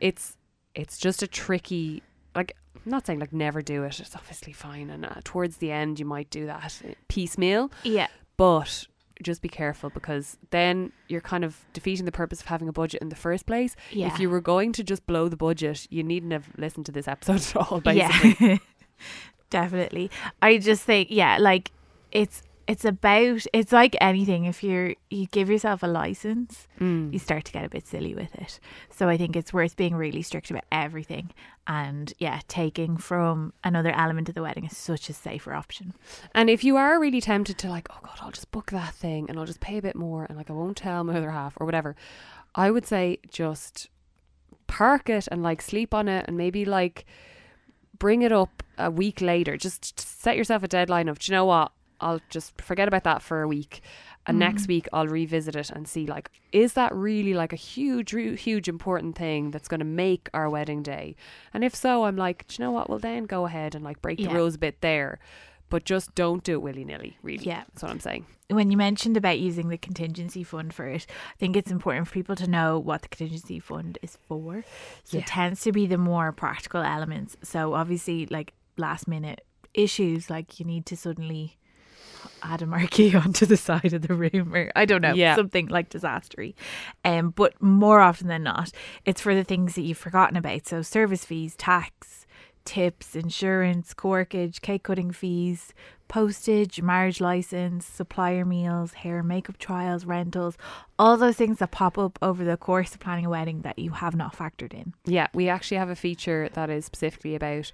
[0.00, 0.36] It's
[0.74, 2.02] it's just a tricky
[2.34, 4.00] like I'm not saying like never do it.
[4.00, 8.86] It's obviously fine and uh, towards the end you might do that piecemeal Yeah, but
[9.22, 13.00] just be careful because then you're kind of defeating the purpose of having a budget
[13.00, 13.76] in the first place.
[13.90, 14.08] yeah.
[14.08, 17.08] If you were going to just blow the budget, you needn't have listened to this
[17.08, 18.36] episode at all, basically.
[18.40, 18.56] Yeah.
[19.50, 20.10] Definitely.
[20.42, 21.70] I just think yeah, like
[22.10, 27.12] it's it's about it's like anything if you're you give yourself a license, Mm.
[27.12, 28.58] you start to get a bit silly with it.
[28.90, 31.30] So I think it's worth being really strict about everything
[31.66, 35.94] and yeah, taking from another element of the wedding is such a safer option.
[36.34, 39.28] And if you are really tempted to like, oh god, I'll just book that thing
[39.28, 41.54] and I'll just pay a bit more and like I won't tell my other half
[41.58, 41.94] or whatever,
[42.54, 43.88] I would say just
[44.66, 47.04] park it and like sleep on it and maybe like
[47.98, 49.56] bring it up a week later.
[49.56, 51.72] Just set yourself a deadline of, do you know what?
[52.00, 53.80] I'll just forget about that for a week.
[54.26, 54.68] And next mm.
[54.68, 59.16] week I'll revisit it and see like is that really like a huge huge important
[59.16, 61.16] thing that's going to make our wedding day?
[61.52, 62.88] And if so, I'm like, do you know what?
[62.88, 64.28] Well then go ahead and like break Yeah.
[64.28, 65.18] the rules a bit there.
[65.70, 67.44] But just don't do it willy-nilly, really.
[67.44, 67.64] Yeah.
[67.66, 68.26] That's what I'm saying.
[68.48, 72.14] When you mentioned about using the contingency fund for it, I think it's important for
[72.14, 74.62] people to know what the contingency fund is for.
[75.04, 75.22] So Yeah.
[75.22, 77.36] it tends to be the more practical elements.
[77.42, 81.56] So obviously like last minute issues like you need to suddenly
[82.42, 85.36] add a marquee onto the side of the room or I don't know, Yeah.
[85.36, 86.54] something like disastery.
[87.04, 88.70] Um but more often than not,
[89.04, 90.66] it's for the things that you've forgotten about.
[90.66, 92.26] So service fees, tax,
[92.64, 95.74] tips, insurance, corkage, cake cutting fees,
[96.08, 100.56] postage, marriage license, supplier meals, hair and makeup trials, rentals,
[100.98, 103.90] all those things that pop up over the course of planning a wedding that you
[103.90, 104.94] have not factored in.
[105.04, 107.72] Yeah, we actually have a feature that is specifically about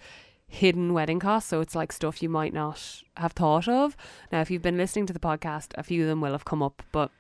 [0.51, 1.49] hidden wedding costs.
[1.49, 3.97] So it's like stuff you might not have thought of.
[4.31, 6.63] Now, if you've been listening to the podcast, a few of them will have come
[6.63, 7.11] up, but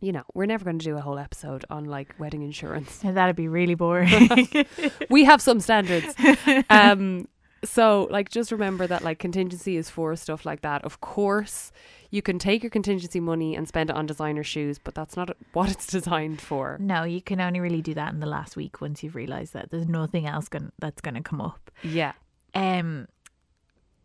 [0.00, 3.02] you know, we're never going to do a whole episode on like wedding insurance.
[3.04, 4.48] And that'd be really boring.
[5.10, 6.14] we have some standards.
[6.70, 7.28] Um,
[7.62, 10.82] so like just remember that like contingency is for stuff like that.
[10.84, 11.72] Of course,
[12.10, 15.36] you can take your contingency money and spend it on designer shoes, but that's not
[15.52, 16.78] what it's designed for.
[16.80, 19.70] no, you can only really do that in the last week once you've realised that
[19.70, 21.70] there's nothing else gon- that's going to come up.
[21.82, 22.12] Yeah.
[22.54, 23.06] Um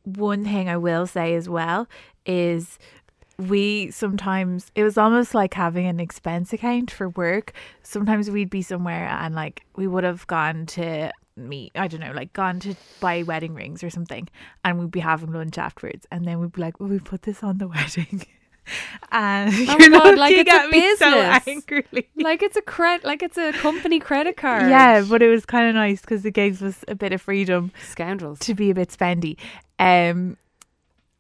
[0.04, 1.88] one thing I will say as well
[2.26, 2.78] is
[3.38, 7.52] we sometimes it was almost like having an expense account for work.
[7.84, 12.14] Sometimes we'd be somewhere and like we would have gone to meet I don't know,
[12.14, 14.30] like gone to buy wedding rings or something
[14.64, 17.44] and we'd be having lunch afterwards and then we'd be like, Well we put this
[17.44, 18.26] on the wedding
[19.12, 21.48] and Oh you're God, like it's a at me so business.
[21.48, 22.10] angrily.
[22.18, 24.70] Like it's a credit, like it's a company credit card.
[24.70, 27.72] Yeah, but it was kind of nice because it gave us a bit of freedom
[27.90, 28.40] scoundrels.
[28.40, 29.38] to be a bit spendy.
[29.80, 30.38] Um,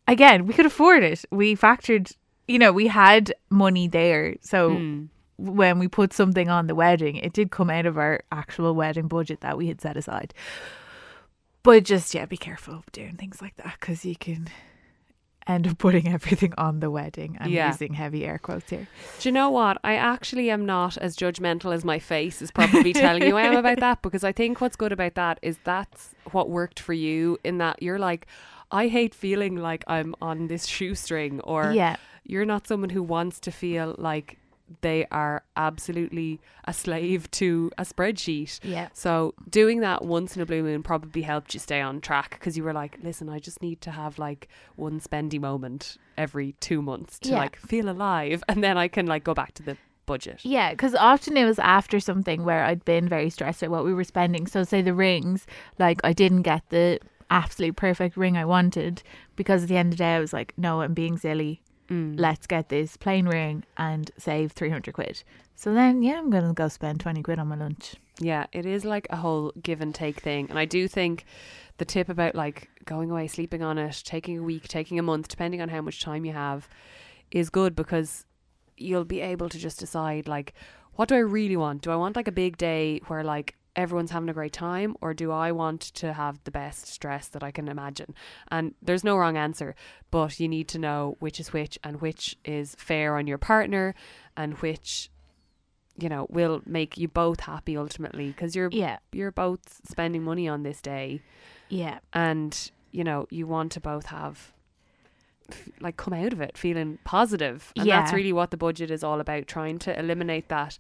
[0.07, 1.25] again, we could afford it.
[1.31, 2.13] We factored,
[2.47, 4.35] you know, we had money there.
[4.41, 5.07] So Mm.
[5.37, 9.07] when we put something on the wedding, it did come out of our actual wedding
[9.07, 10.33] budget that we had set aside.
[11.63, 14.47] But just, yeah, be careful doing things like that because you can
[15.47, 17.37] end up putting everything on the wedding.
[17.39, 17.67] I'm Yeah.
[17.67, 18.87] using heavy air quotes here.
[19.19, 19.77] Do you know what?
[19.83, 23.55] I actually am not as judgmental as my face is probably telling you I am
[23.55, 27.37] about that because I think what's good about that is that's what worked for you
[27.43, 28.27] in that you're like,
[28.71, 31.97] I hate feeling like I'm on this shoestring or yeah.
[32.23, 34.37] you're not someone who wants to feel like
[34.81, 38.59] they are absolutely a slave to a spreadsheet.
[38.63, 38.89] Yeah.
[38.93, 42.57] So doing that once in a blue moon probably helped you stay on track because
[42.57, 46.81] you were like, listen, I just need to have like one spendy moment every two
[46.81, 47.37] months to Yeah.
[47.39, 50.39] like feel alive, and then I can like go back to the budget.
[50.43, 53.93] Yeah, because often it was after something where I'd been very stressed at what we
[53.93, 54.47] were spending.
[54.47, 55.45] So, say the rings,
[55.79, 56.99] like I didn't get the
[57.31, 59.01] absolute perfect ring I wanted
[59.35, 61.61] because at the end of the day, I was like, no, I'm being silly.
[61.89, 62.19] Mm.
[62.19, 65.23] Let's get this plain ring and save 300 quid.
[65.55, 67.95] So then, yeah, I'm going to go spend 20 quid on my lunch.
[68.19, 70.49] Yeah, it is like a whole give and take thing.
[70.49, 71.25] And I do think
[71.77, 75.27] the tip about like going away, sleeping on it, taking a week, taking a month,
[75.27, 76.67] depending on how much time you have,
[77.31, 78.25] is good because
[78.77, 80.53] you'll be able to just decide like,
[80.93, 81.81] what do I really want?
[81.81, 85.13] Do I want like a big day where like everyone's having a great time or
[85.13, 88.13] do I want to have the best stress that I can imagine?
[88.49, 89.75] And there's no wrong answer,
[90.11, 93.95] but you need to know which is which and which is fair on your partner
[94.37, 95.09] and which
[95.97, 100.47] you know will make you both happy ultimately because you're Yeah, you're both spending money
[100.47, 101.21] on this day
[101.69, 104.53] yeah, and you know you want to both have
[105.79, 107.71] like come out of it feeling positive.
[107.75, 108.01] positive yeah.
[108.01, 110.77] that's really what the budget is all about trying to eliminate that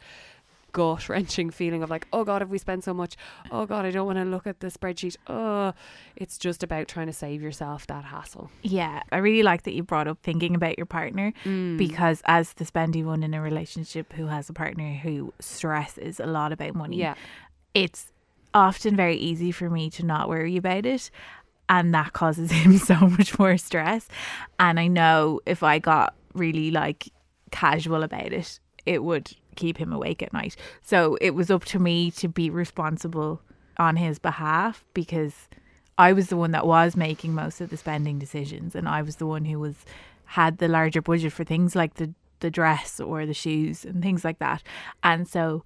[0.75, 3.15] gut wrenching feeling of like oh god have we spent so much
[3.49, 5.71] oh god i don't want to look at the spreadsheet oh
[6.17, 9.01] it's just about trying to save yourself that hassle yeah.
[9.11, 11.77] I really like that you brought up thinking about your partner Mm.
[11.77, 16.25] because, as the spendy one in a relationship who has a partner who stresses a
[16.25, 17.15] lot about money, yeah
[17.73, 18.11] it's
[18.53, 21.11] often very easy for me to not worry about it.
[21.67, 24.07] And that causes him so much more stress.
[24.59, 27.09] And I know if I got really like
[27.51, 30.55] casual about it, it would keep him awake at night.
[30.81, 33.41] So it was up to me to be responsible
[33.77, 35.47] on his behalf because
[35.97, 39.17] I was the one that was making most of the spending decisions and I was
[39.17, 39.85] the one who was
[40.25, 44.23] had the larger budget for things like the the dress or the shoes and things
[44.25, 44.61] like that.
[45.03, 45.63] And so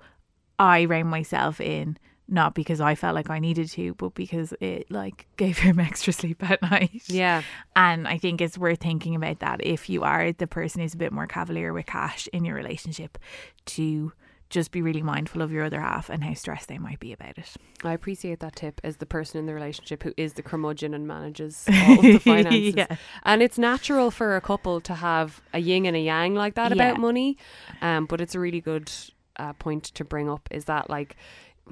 [0.59, 1.97] I reined myself in
[2.31, 6.13] not because I felt like I needed to, but because it like gave him extra
[6.13, 7.01] sleep at night.
[7.07, 7.41] yeah
[7.75, 10.97] And I think it's worth thinking about that if you are the person who's a
[10.97, 13.17] bit more cavalier with cash in your relationship
[13.65, 14.11] to
[14.49, 17.37] just be really mindful of your other half and how stressed they might be about
[17.37, 17.53] it.
[17.83, 21.07] I appreciate that tip as the person in the relationship who is the curmudgeon and
[21.07, 22.73] manages all of the finances.
[22.75, 22.87] yeah.
[23.23, 26.75] And it's natural for a couple to have a yin and a yang like that
[26.75, 26.83] Yeah.
[26.83, 27.37] about money.
[27.83, 28.91] Um, but it's a really good
[29.35, 31.15] uh, point to bring up is that like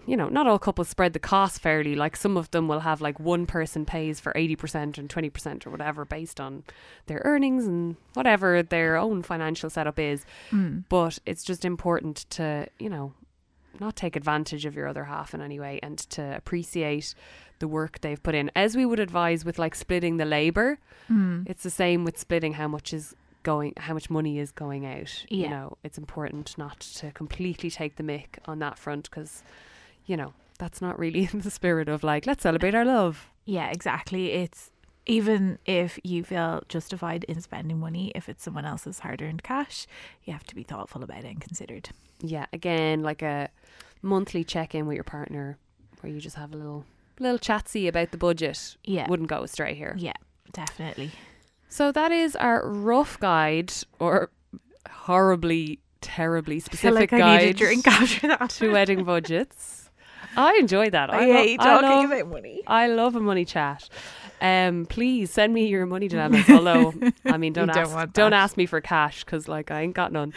[0.06, 1.96] you know, not all couples spread the cost fairly.
[1.96, 5.70] Like some of them will have like one person pays for 80% and 20% or
[5.70, 6.64] whatever based on
[7.08, 10.26] their earnings and whatever their own financial setup is.
[10.52, 10.84] Mm.
[10.90, 13.14] But it's just important to, you know,
[13.80, 17.14] not take advantage of your other half in any way and to appreciate
[17.60, 18.50] the work they've put in.
[18.56, 20.80] As we would advise with like splitting the labor,
[21.10, 21.48] Mm.
[21.48, 25.24] it's the same with splitting how much is going how much money is going out.
[25.30, 29.42] You know, it's important not to completely take the mick on that front because,
[30.08, 33.28] you know, that's not really in the spirit of like, let's celebrate our love.
[33.46, 34.32] Yeah, exactly.
[34.32, 34.72] It's
[35.06, 39.88] even if you feel justified in spending money, if it's someone else's hard earned cash,
[40.26, 41.90] you have to be thoughtful about it and considered.
[42.20, 43.50] Yeah, again, like a
[44.02, 45.58] monthly check in with your partner
[46.02, 46.86] where you just have a little
[47.20, 48.76] little chatsy about the budget.
[48.84, 49.08] Yeah.
[49.10, 49.96] Wouldn't go astray here.
[49.98, 50.14] Yeah,
[50.52, 51.12] definitely.
[51.70, 54.30] So that is our rough guide or
[54.90, 58.50] horribly, terribly specific I like I guide need a drink after that.
[58.52, 59.84] to wedding budgets.
[60.38, 61.10] I enjoy that.
[61.14, 62.62] I lo- hate I talking love, about money.
[62.68, 63.90] I love a money chat.
[64.40, 66.50] Um, please send me your money dilemmas.
[66.50, 66.94] Although,
[67.26, 69.96] I mean, don't You don't ask, don't ask me for cash because, like, I ain't
[69.96, 70.34] got none.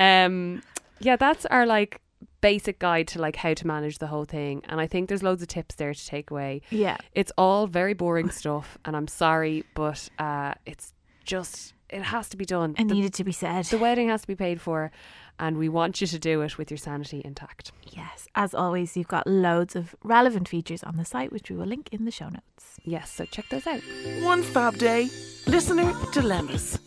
[0.00, 0.62] Um,
[1.00, 2.00] yeah, that's our like
[2.40, 5.42] basic guide to like how to manage the whole thing, and I think there's loads
[5.42, 6.62] of tips there to take away.
[6.70, 6.96] Yeah.
[7.12, 12.36] It's all very boring stuff, and I'm sorry, but uh, it's just it has to
[12.36, 12.74] be done.
[12.78, 13.66] It The- needed to be said.
[13.66, 14.90] the wedding has to be paid for,
[15.38, 17.72] and we want you to do it with your sanity intact.
[17.90, 18.28] Yes.
[18.34, 21.88] As always, you've got loads of relevant features on the site, which we will link
[21.92, 22.78] in the show notes.
[22.84, 23.80] Yes, so check those out.
[24.22, 25.08] One fab day.
[25.46, 26.78] Listener dilemmas.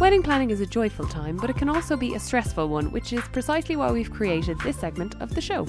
[0.00, 3.12] Wedding planning is a joyful time, but it can also be a stressful one, which
[3.12, 5.66] is precisely why we've created this segment of the show.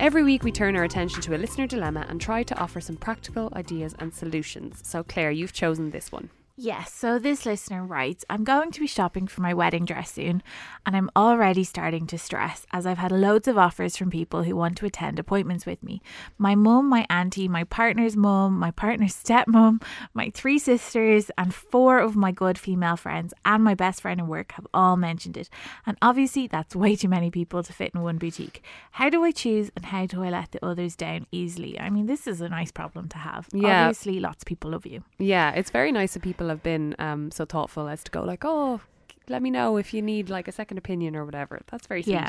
[0.00, 2.96] Every week, we turn our attention to a listener dilemma and try to offer some
[2.96, 4.80] practical ideas and solutions.
[4.82, 6.30] So, Claire, you've chosen this one.
[6.56, 10.42] Yes, so this listener writes I'm going to be shopping for my wedding dress soon,
[10.84, 14.56] and I'm already starting to stress as I've had loads of offers from people who
[14.56, 16.02] want to attend appointments with me.
[16.38, 19.82] My mum, my auntie, my partner's mum, my partner's stepmom,
[20.14, 24.28] my three sisters, and four of my good female friends, and my best friend in
[24.28, 25.48] work have all mentioned it.
[25.86, 28.62] And obviously, that's way too many people to fit in one boutique.
[28.92, 31.78] How do I choose, and how do I let the others down easily?
[31.78, 33.48] I mean, this is a nice problem to have.
[33.52, 33.86] Yeah.
[33.86, 35.02] Obviously, lots of people love you.
[35.18, 38.44] Yeah, it's very nice that people have been um, so thoughtful as to go like,
[38.44, 38.80] oh,
[39.28, 41.60] let me know if you need like a second opinion or whatever.
[41.70, 42.28] That's very sweet, Yeah.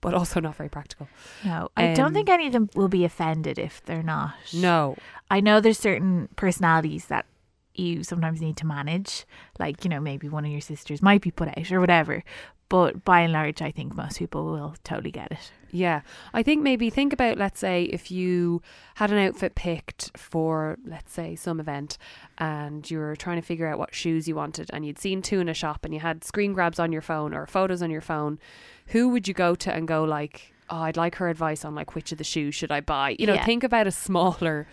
[0.00, 1.08] but also not very practical.
[1.44, 4.34] No, I don't Um, think any of them will be offended if they're not.
[4.54, 4.96] No,
[5.30, 7.26] I know there's certain personalities that
[7.74, 9.24] you sometimes need to manage.
[9.58, 12.24] Like, you know, maybe one of your sisters might be put out or whatever.
[12.70, 15.50] But by and large, I think most people will totally get it.
[15.72, 16.00] Yeah.
[16.32, 18.62] I think maybe think about, let's say, if you
[18.94, 21.98] had an outfit picked for, let's say, some event
[22.38, 25.40] and you were trying to figure out what shoes you wanted and you'd seen two
[25.40, 28.00] in a shop and you had screen grabs on your phone or photos on your
[28.00, 28.38] phone,
[28.86, 31.94] who would you go to and go, like, oh, I'd like her advice on, like,
[31.96, 33.16] which of the shoes should I buy?
[33.18, 33.44] You know, Yeah.
[33.44, 34.68] think about a smaller,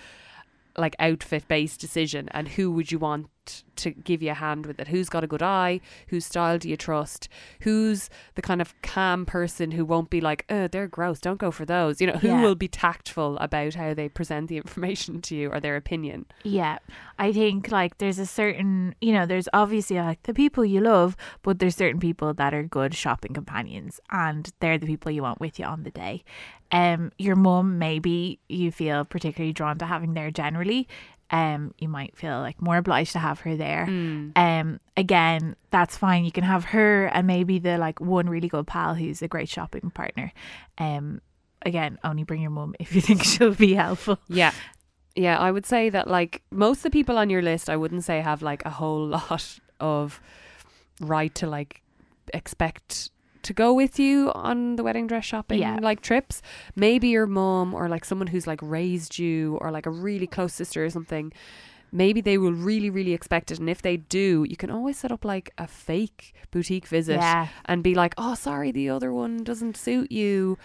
[0.78, 3.28] like, outfit based decision and who would you want
[3.78, 4.89] to give you a hand with it?
[4.89, 5.80] Who's got a good eye?
[6.09, 7.30] Whose style do you trust?
[7.61, 11.49] Who's the kind of calm person who won't be like, oh, they're gross, don't go
[11.49, 12.01] for those?
[12.01, 12.41] You know, who Yeah.
[12.41, 16.25] will be tactful about how they present the information to you or their opinion?
[16.43, 16.80] Yeah,
[17.17, 21.15] I think like there's a certain, you know, there's obviously like the people you love,
[21.41, 25.39] but there's certain people that are good shopping companions, and they're the people you want
[25.39, 26.25] with you on the day.
[26.72, 30.88] Um, your mum maybe you feel particularly drawn to having there generally.
[31.30, 33.86] Um, you might feel like more obliged to have her there.
[34.36, 36.24] Um, again, that's fine.
[36.24, 39.49] You can have her and maybe the like one really good pal who's a great
[39.49, 40.32] shopping partner.
[40.78, 41.22] Um,
[41.63, 44.20] again, only bring your mum if you think she'll be helpful.
[44.30, 44.53] Yeah.
[45.15, 48.03] Yeah, I would say that like most of the people on your list, I wouldn't
[48.03, 50.22] say have like a whole lot of
[51.01, 51.82] right to like
[52.34, 53.09] expect
[53.47, 55.77] to go with you on the wedding dress shopping Yeah.
[55.81, 56.41] like trips.
[56.75, 60.53] Maybe your mom or like someone who's like raised you or like a really close
[60.53, 61.31] sister or something.
[61.91, 63.59] Maybe they will really, really expect it.
[63.59, 67.47] And if they do, you can always set up like a fake boutique visit Yeah.
[67.65, 70.57] and be like, oh, sorry, the other one doesn't suit you.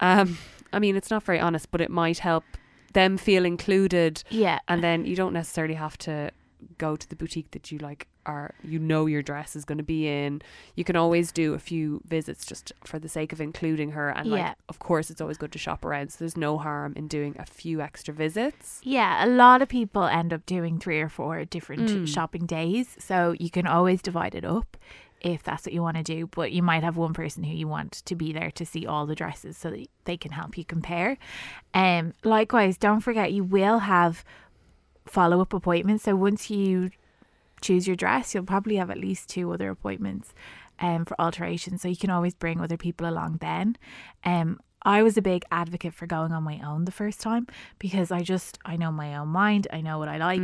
[0.00, 0.36] Um,
[0.74, 2.44] I mean, it's not very honest, but it might help
[2.92, 4.22] them feel included.
[4.28, 4.58] Yeah.
[4.68, 6.30] And then you don't necessarily have to
[6.78, 9.84] go to the boutique that you like are you know your dress is going to
[9.84, 10.42] be in
[10.74, 14.26] you can always do a few visits just for the sake of including her and
[14.28, 14.34] Yeah.
[14.48, 17.36] like of course it's always good to shop around so there's no harm in doing
[17.38, 21.44] a few extra visits Yeah, a lot of people end up doing three or four
[21.44, 22.08] different Mm.
[22.08, 22.96] shopping days.
[22.98, 24.76] So you can always divide it up
[25.20, 26.26] if that's what you want to do.
[26.26, 29.06] But you might have one person who you want to be there to see all
[29.06, 31.16] the dresses so that they can help you compare.
[31.74, 34.24] Um, likewise, don't forget you will have
[35.06, 36.04] follow up appointments.
[36.04, 36.90] So once you
[37.60, 40.34] choose your dress, you'll probably have at least two other appointments
[40.80, 41.82] um, for alterations.
[41.82, 43.76] So you can always bring other people along then.
[44.24, 47.48] Um, I was a big advocate for going on my own the first time
[47.80, 50.38] because I just I know my own mind, I know what I like,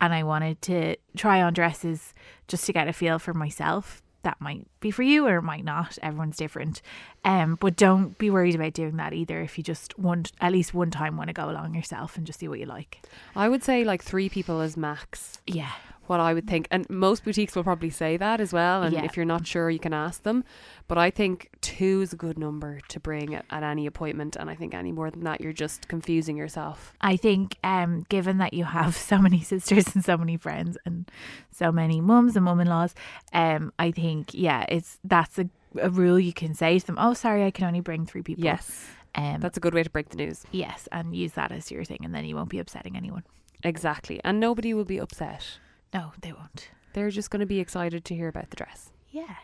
[0.00, 2.14] and I wanted to try on dresses
[2.48, 4.02] just to get a feel for myself.
[4.22, 5.98] That might be for you or it might not.
[6.02, 6.80] Everyone's different.
[7.24, 10.74] Um, but don't be worried about doing that either if you just want at least
[10.74, 13.00] one time want to go along yourself and just see what you like.
[13.34, 15.72] i would say like three people is max Yeah.
[16.12, 16.68] What I would think.
[16.70, 18.82] And most boutiques will probably say that as well.
[18.84, 19.04] And Yeah.
[19.04, 20.44] if you're not sure, you can ask them.
[20.88, 24.36] But I think two is a good number to bring at, at any appointment.
[24.36, 26.92] And I think any more than that, you're just confusing yourself.
[27.00, 31.10] I think, um, given that you have so many sisters and so many friends and
[31.50, 32.94] so many mums and mum-in-laws,
[33.32, 35.48] um, I think, yeah, it's that's a,
[35.80, 36.96] a rule you can say to them.
[36.98, 38.44] Oh, sorry, I can only bring three people.
[38.44, 38.86] Yes.
[39.14, 40.44] um, That's a good way to break the news.
[40.52, 43.24] yes, and use that as your thing, and then you won't be upsetting anyone.
[43.64, 44.20] Exactly.
[44.24, 45.58] And nobody will be upset.
[45.94, 46.68] No, they won't.
[46.94, 48.90] They're just going to be excited to hear about the dress.
[49.10, 49.36] Yeah.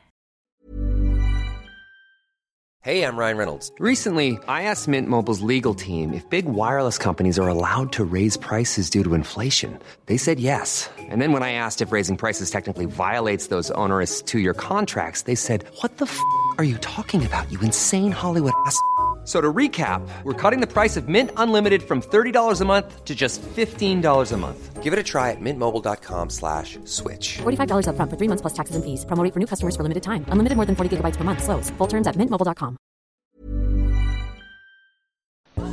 [2.81, 3.73] Hey, I'm Ryan Reynolds.
[3.81, 8.37] Recently, I asked Mint Mobile's legal team if big wireless companies are allowed to raise
[8.37, 9.79] prices due to inflation.
[10.07, 10.89] They said yes.
[10.99, 15.23] And then when I asked if raising prices technically violates those onerous two year contracts,
[15.23, 16.19] they said, What the f
[16.57, 18.81] are you talking about, you insane Hollywood ass?
[19.29, 23.05] F- So to recap, we're cutting the price of Mint Unlimited from $30 a month
[23.05, 24.83] to just $15 a month.
[24.83, 27.37] Give it a try at mintmobile.com slash switch.
[27.43, 29.05] $45 upfront for three months plus taxes and fees.
[29.05, 30.25] Promo rate for new customers for limited time.
[30.33, 31.43] Unlimited more than 40 gigabytes per month.
[31.45, 31.69] Slows.
[31.77, 32.79] Full terms at mintmobile.com.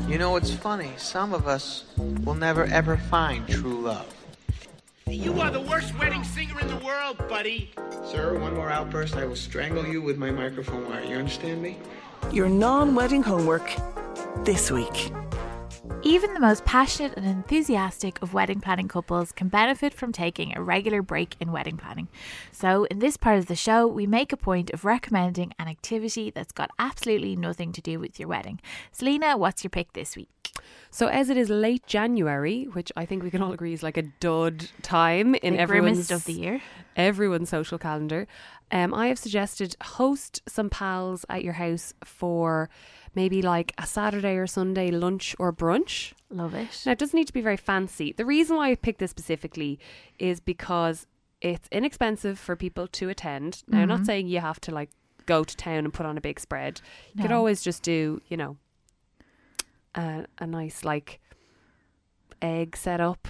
[0.10, 0.92] You know, it's funny.
[0.98, 1.86] Some of us
[2.26, 4.06] will never ever find true love.
[5.08, 7.72] You are the worst wedding singer in the world, buddy.
[8.12, 11.04] Sir, one more outburst, I will strangle you with my microphone wire.
[11.06, 11.78] You understand me?
[12.32, 13.76] Your non wedding homework
[14.44, 15.12] this week.
[16.04, 20.62] Even the most passionate and enthusiastic of wedding planning couples can benefit from taking a
[20.62, 22.08] regular break in wedding planning.
[22.52, 26.30] So, in this part of the show, we make a point of recommending an activity
[26.30, 28.60] that's got absolutely nothing to do with your wedding.
[28.92, 30.30] Celina, what's your pick this week?
[30.92, 33.98] So, as it is late January, which I think we can all agree is like
[33.98, 36.62] a dud time in the everyone's of the year.
[36.96, 38.28] everyone's social calendar,
[38.72, 42.70] um, I have suggested host some pals at your house for
[43.14, 46.14] maybe like a Saturday or Sunday lunch or brunch.
[46.30, 46.82] Love it.
[46.86, 48.12] Now, it doesn't need to be very fancy.
[48.12, 49.80] The reason why I picked this specifically
[50.20, 51.08] is because
[51.42, 53.64] It's inexpensive for people to attend.
[53.68, 54.90] Now, I'm not saying you have to like
[55.26, 56.82] go to town and put on a big spread.
[57.14, 58.58] You could always just do, you know,
[59.94, 61.20] a, a nice like
[62.42, 63.28] egg setup,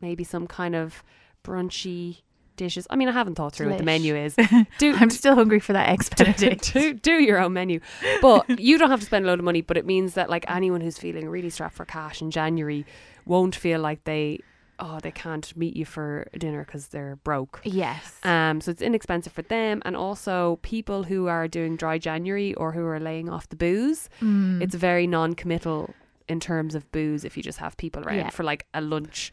[0.00, 1.04] maybe some kind of
[1.44, 2.22] brunchy
[2.58, 2.86] dishes.
[2.90, 4.36] I mean, I haven't thought through what the menu is.
[4.78, 6.72] Do I'm still hungry for that eggs benedict.
[6.74, 7.80] do, do your own menu.
[8.20, 10.44] But you don't have to spend a load of money, but it means that like
[10.48, 12.84] anyone who's feeling really strapped for cash in January
[13.24, 14.40] won't feel like they
[14.80, 17.60] oh they can't meet you for dinner because they're broke.
[17.64, 18.18] yes.
[18.24, 22.72] Um, so it's inexpensive for them, and also people who are doing dry January or
[22.72, 24.08] who are laying off the booze.
[24.22, 24.62] Mm.
[24.62, 25.94] It's very non-committal
[26.28, 28.30] in terms of booze if you just have people around Yeah.
[28.30, 29.32] for like a lunch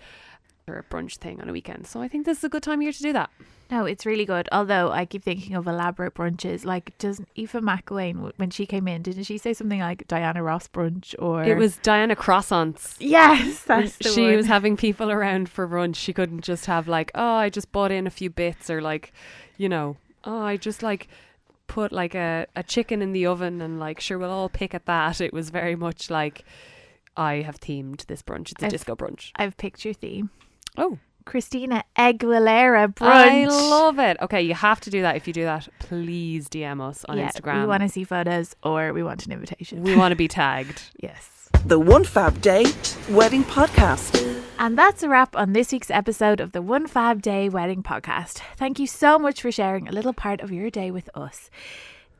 [0.67, 1.87] or a brunch thing on a weekend.
[1.87, 3.29] So I think this is a good time of year to do that.
[3.71, 4.47] No, it's really good.
[4.51, 6.65] Although I keep thinking of elaborate brunches.
[6.65, 10.67] Like, does Eva McElwain, when she came in, didn't she say something like Diana Ross
[10.67, 11.43] brunch or.
[11.43, 12.95] It was Diana Croissants.
[12.99, 14.35] Yes, that's the she one.
[14.35, 15.95] was having people around for brunch.
[15.95, 19.13] She couldn't just have like, oh, I just bought in a few bits, or like,
[19.57, 21.07] you know, oh, I just like
[21.67, 24.85] put like a, a chicken in the oven, and like, sure, we'll all pick at
[24.85, 25.21] that.
[25.21, 26.43] It was very much like,
[27.17, 28.51] I have themed this brunch.
[28.51, 29.31] It's a I've- disco brunch.
[29.35, 30.29] I've picked your theme.
[30.77, 33.01] Oh, Christina Aguilera brunch.
[33.01, 34.17] I love it.
[34.21, 35.15] Okay, you have to do that.
[35.15, 37.61] If you do that, please DM us on yeah, Instagram.
[37.61, 39.81] We want to see photos or we want an invitation.
[39.81, 40.83] we want to be tagged.
[41.01, 41.49] yes.
[41.65, 42.65] The One Fab Day
[43.09, 44.43] Wedding Podcast.
[44.59, 48.41] And that's a wrap on this week's episode of the One Fab Day Wedding Podcast.
[48.55, 51.49] Thank you so much for sharing a little part of your day with us.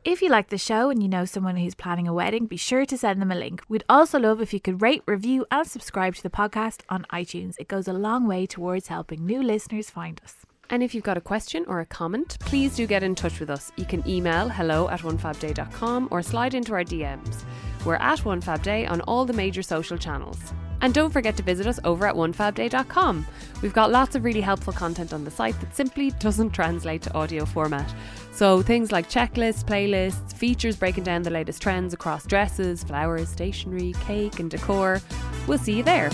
[0.06, 2.86] If you like the show and you know someone who's planning a wedding, be sure
[2.86, 3.60] to send them a link.
[3.68, 7.56] We'd also love if you could rate, review, and subscribe to the podcast on iTunes.
[7.58, 10.45] It goes a long way towards helping new listeners find us.
[10.70, 13.50] And if you've got a question or a comment, please do get in touch with
[13.50, 13.72] us.
[13.76, 17.44] You can email hello at onefabday.com or slide into our DMs.
[17.84, 20.52] We're at onefabday on all the major social channels.
[20.80, 23.26] And don't forget to visit us over at onefabday.com.
[23.62, 27.14] We've got lots of really helpful content on the site that simply doesn't translate to
[27.14, 27.94] audio format.
[28.32, 33.94] So things like checklists, playlists, features breaking down the latest trends across dresses, flowers, stationery,
[34.04, 35.00] cake, and decor.
[35.46, 36.10] We'll see you there.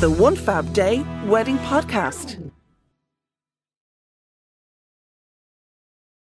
[0.00, 2.51] The One Fab Day Wedding Podcast.